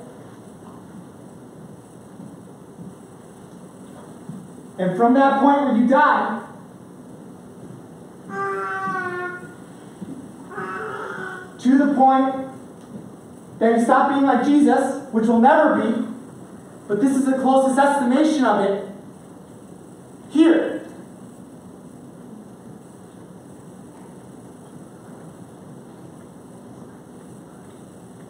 And 4.80 4.96
from 4.96 5.14
that 5.16 5.42
point 5.42 5.62
where 5.62 5.76
you 5.76 5.88
die, 5.88 6.44
to 11.60 11.78
the 11.78 11.94
point 11.96 12.48
that 13.60 13.78
you 13.78 13.84
stop 13.84 14.10
being 14.10 14.24
like 14.24 14.46
Jesus, 14.46 15.12
which 15.12 15.26
will 15.26 15.40
never 15.40 15.82
be, 15.82 16.08
but 16.88 17.02
this 17.02 17.16
is 17.16 17.26
the 17.26 17.40
closest 17.40 17.80
estimation 17.80 18.46
of 18.46 18.64
it, 18.64 18.88
here. 20.30 20.88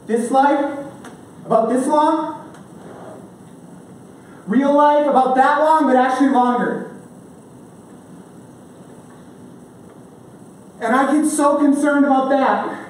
This 0.05 0.31
life, 0.31 0.85
about 1.45 1.69
this 1.69 1.85
long. 1.87 2.36
Real 4.47 4.73
life, 4.73 5.05
about 5.05 5.35
that 5.35 5.59
long, 5.59 5.85
but 5.85 5.95
actually 5.97 6.29
longer. 6.29 6.95
And 10.79 10.95
I 10.95 11.11
get 11.11 11.29
so 11.29 11.57
concerned 11.57 12.05
about 12.05 12.29
that. 12.29 12.87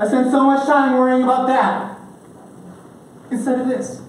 I 0.00 0.08
spend 0.08 0.30
so 0.32 0.44
much 0.44 0.66
time 0.66 0.98
worrying 0.98 1.22
about 1.22 1.46
that 1.46 1.98
instead 3.30 3.60
of 3.60 3.68
this. 3.68 4.00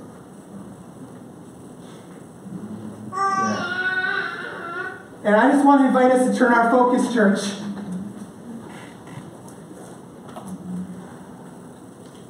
And 5.25 5.35
I 5.35 5.51
just 5.51 5.63
want 5.63 5.81
to 5.81 5.87
invite 5.87 6.11
us 6.11 6.29
to 6.29 6.37
turn 6.37 6.51
our 6.51 6.69
focus, 6.71 7.13
church. 7.13 7.61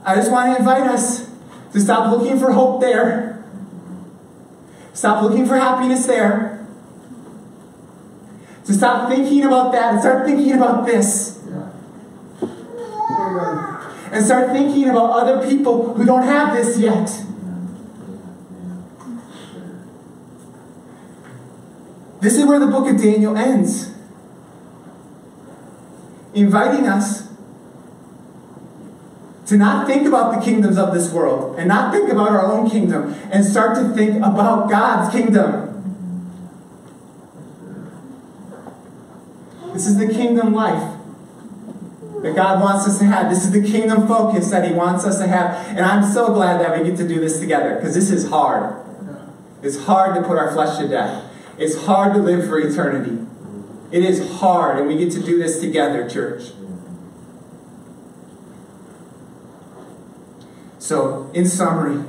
I 0.06 0.16
just 0.16 0.30
want 0.30 0.52
to 0.52 0.60
invite 0.60 0.84
us 0.84 1.33
to 1.74 1.82
stop 1.82 2.16
looking 2.16 2.40
for 2.40 2.52
hope 2.52 2.80
there. 2.80 3.44
Stop 4.94 5.24
looking 5.24 5.46
for 5.46 5.58
happiness 5.58 6.06
there. 6.06 6.66
To 8.66 8.74
stop 8.74 9.10
thinking 9.10 9.44
about 9.44 9.72
that 9.74 9.94
and 9.94 10.02
start 10.02 10.26
thinking 10.26 10.54
about 10.54 10.86
this. 10.86 11.42
And 14.12 14.24
start 14.24 14.52
thinking 14.52 14.90
about 14.90 15.10
other 15.10 15.48
people 15.50 15.96
who 15.96 16.06
don't 16.06 16.24
have 16.24 16.56
this 16.56 16.78
yet. 16.78 17.10
This 22.22 22.38
is 22.38 22.46
where 22.46 22.60
the 22.60 22.68
book 22.68 22.88
of 22.88 23.02
Daniel 23.02 23.36
ends. 23.36 23.92
Inviting 26.36 26.88
us 26.88 27.33
to 29.46 29.58
not 29.58 29.88
think 29.88 30.08
about 30.08 30.36
the 30.36 30.42
kingdoms 30.42 30.78
of 30.78 30.94
this 30.94 31.12
world 31.12 31.58
and 31.60 31.68
not 31.68 31.94
think 31.94 32.10
about 32.10 32.30
our 32.30 32.46
own 32.46 32.70
kingdom 32.70 33.14
and 33.32 33.44
start 33.44 33.76
to 33.76 33.94
think 33.94 34.18
about 34.18 34.70
God's 34.70 35.14
kingdom. 35.14 35.70
This 39.74 39.88
is 39.88 39.98
the 39.98 40.08
kingdom 40.08 40.54
life 40.54 40.98
that 42.22 42.36
God 42.36 42.62
wants 42.62 42.88
us 42.88 43.00
to 43.00 43.06
have. 43.06 43.30
This 43.30 43.44
is 43.44 43.52
the 43.52 43.62
kingdom 43.62 44.08
focus 44.08 44.50
that 44.52 44.66
He 44.66 44.74
wants 44.74 45.04
us 45.04 45.20
to 45.20 45.28
have. 45.28 45.68
And 45.70 45.82
I'm 45.82 46.10
so 46.10 46.34
glad 46.34 46.62
that 46.62 46.78
we 46.78 46.90
get 46.90 46.98
to 46.98 47.08
do 47.08 47.20
this 47.20 47.40
together 47.40 47.76
because 47.76 47.94
this 47.94 48.12
is 48.12 48.30
hard. 48.30 48.76
It's 49.62 49.84
hard 49.86 50.16
to 50.16 50.22
put 50.22 50.38
our 50.38 50.52
flesh 50.52 50.78
to 50.80 50.88
death, 50.88 51.24
it's 51.58 51.86
hard 51.86 52.14
to 52.14 52.20
live 52.20 52.48
for 52.48 52.60
eternity. 52.60 53.20
It 53.92 54.04
is 54.04 54.40
hard, 54.40 54.80
and 54.80 54.88
we 54.88 54.98
get 54.98 55.12
to 55.12 55.22
do 55.22 55.38
this 55.38 55.60
together, 55.60 56.10
church. 56.10 56.52
So, 60.84 61.32
in 61.34 61.48
summary, 61.48 62.04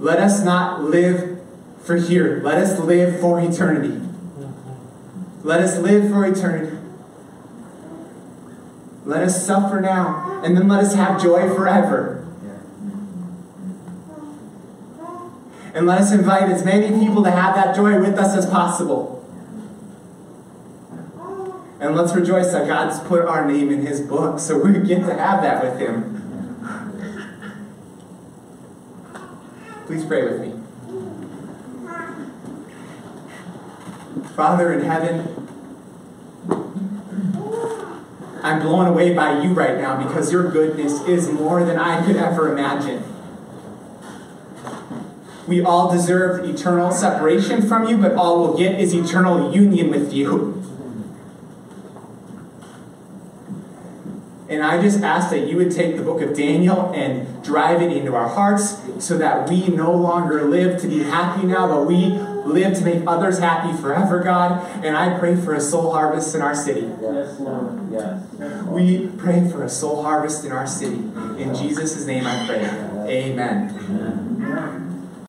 let 0.00 0.18
us 0.18 0.42
not 0.42 0.82
live 0.82 1.40
for 1.84 1.94
here. 1.94 2.40
Let 2.42 2.58
us 2.58 2.76
live 2.80 3.20
for 3.20 3.40
eternity. 3.40 4.00
Let 5.44 5.60
us 5.60 5.78
live 5.78 6.10
for 6.10 6.26
eternity. 6.26 6.76
Let 9.04 9.22
us 9.22 9.46
suffer 9.46 9.80
now, 9.80 10.42
and 10.42 10.56
then 10.56 10.66
let 10.66 10.82
us 10.82 10.94
have 10.94 11.22
joy 11.22 11.54
forever. 11.54 12.26
And 15.72 15.86
let 15.86 16.00
us 16.00 16.10
invite 16.10 16.50
as 16.50 16.64
many 16.64 16.88
people 16.98 17.22
to 17.22 17.30
have 17.30 17.54
that 17.54 17.76
joy 17.76 18.00
with 18.00 18.18
us 18.18 18.36
as 18.36 18.44
possible. 18.44 19.24
And 21.78 21.94
let's 21.94 22.12
rejoice 22.12 22.50
that 22.50 22.66
God's 22.66 22.98
put 23.06 23.24
our 23.24 23.46
name 23.46 23.70
in 23.70 23.86
His 23.86 24.00
book, 24.00 24.40
so 24.40 24.58
we 24.58 24.72
get 24.80 25.06
to 25.06 25.14
have 25.14 25.42
that 25.42 25.62
with 25.62 25.78
Him. 25.78 26.21
Please 29.92 30.06
pray 30.06 30.22
with 30.22 30.40
me. 30.40 30.54
Father 34.34 34.72
in 34.72 34.86
heaven, 34.86 35.50
I'm 38.42 38.62
blown 38.62 38.86
away 38.86 39.12
by 39.12 39.42
you 39.42 39.52
right 39.52 39.76
now 39.76 40.02
because 40.02 40.32
your 40.32 40.50
goodness 40.50 41.02
is 41.02 41.28
more 41.28 41.62
than 41.62 41.78
I 41.78 42.06
could 42.06 42.16
ever 42.16 42.50
imagine. 42.50 43.04
We 45.46 45.62
all 45.62 45.92
deserve 45.92 46.48
eternal 46.48 46.90
separation 46.90 47.60
from 47.60 47.86
you, 47.86 47.98
but 47.98 48.14
all 48.14 48.40
we'll 48.40 48.56
get 48.56 48.80
is 48.80 48.94
eternal 48.94 49.54
union 49.54 49.90
with 49.90 50.10
you. 50.10 50.71
And 54.52 54.62
I 54.62 54.82
just 54.82 55.02
ask 55.02 55.30
that 55.30 55.48
you 55.48 55.56
would 55.56 55.72
take 55.72 55.96
the 55.96 56.02
book 56.02 56.20
of 56.20 56.36
Daniel 56.36 56.92
and 56.92 57.42
drive 57.42 57.80
it 57.80 57.90
into 57.90 58.14
our 58.14 58.28
hearts 58.28 58.76
so 58.98 59.16
that 59.16 59.48
we 59.48 59.68
no 59.68 59.92
longer 59.92 60.44
live 60.44 60.80
to 60.82 60.88
be 60.88 61.02
happy 61.02 61.46
now, 61.46 61.66
but 61.66 61.86
we 61.86 62.10
live 62.44 62.76
to 62.76 62.84
make 62.84 63.02
others 63.06 63.38
happy 63.38 63.74
forever, 63.80 64.20
God. 64.20 64.62
And 64.84 64.94
I 64.94 65.18
pray 65.18 65.36
for 65.36 65.54
a 65.54 65.60
soul 65.60 65.92
harvest 65.92 66.34
in 66.34 66.42
our 66.42 66.54
city. 66.54 66.90
Yes, 67.00 67.40
Lord. 67.40 67.90
Yes. 67.90 68.22
We 68.66 69.06
pray 69.16 69.48
for 69.50 69.64
a 69.64 69.70
soul 69.70 70.02
harvest 70.02 70.44
in 70.44 70.52
our 70.52 70.66
city. 70.66 70.98
In 71.38 71.54
Jesus' 71.54 72.04
name 72.04 72.26
I 72.26 72.46
pray. 72.46 73.30
Amen. 73.30 74.21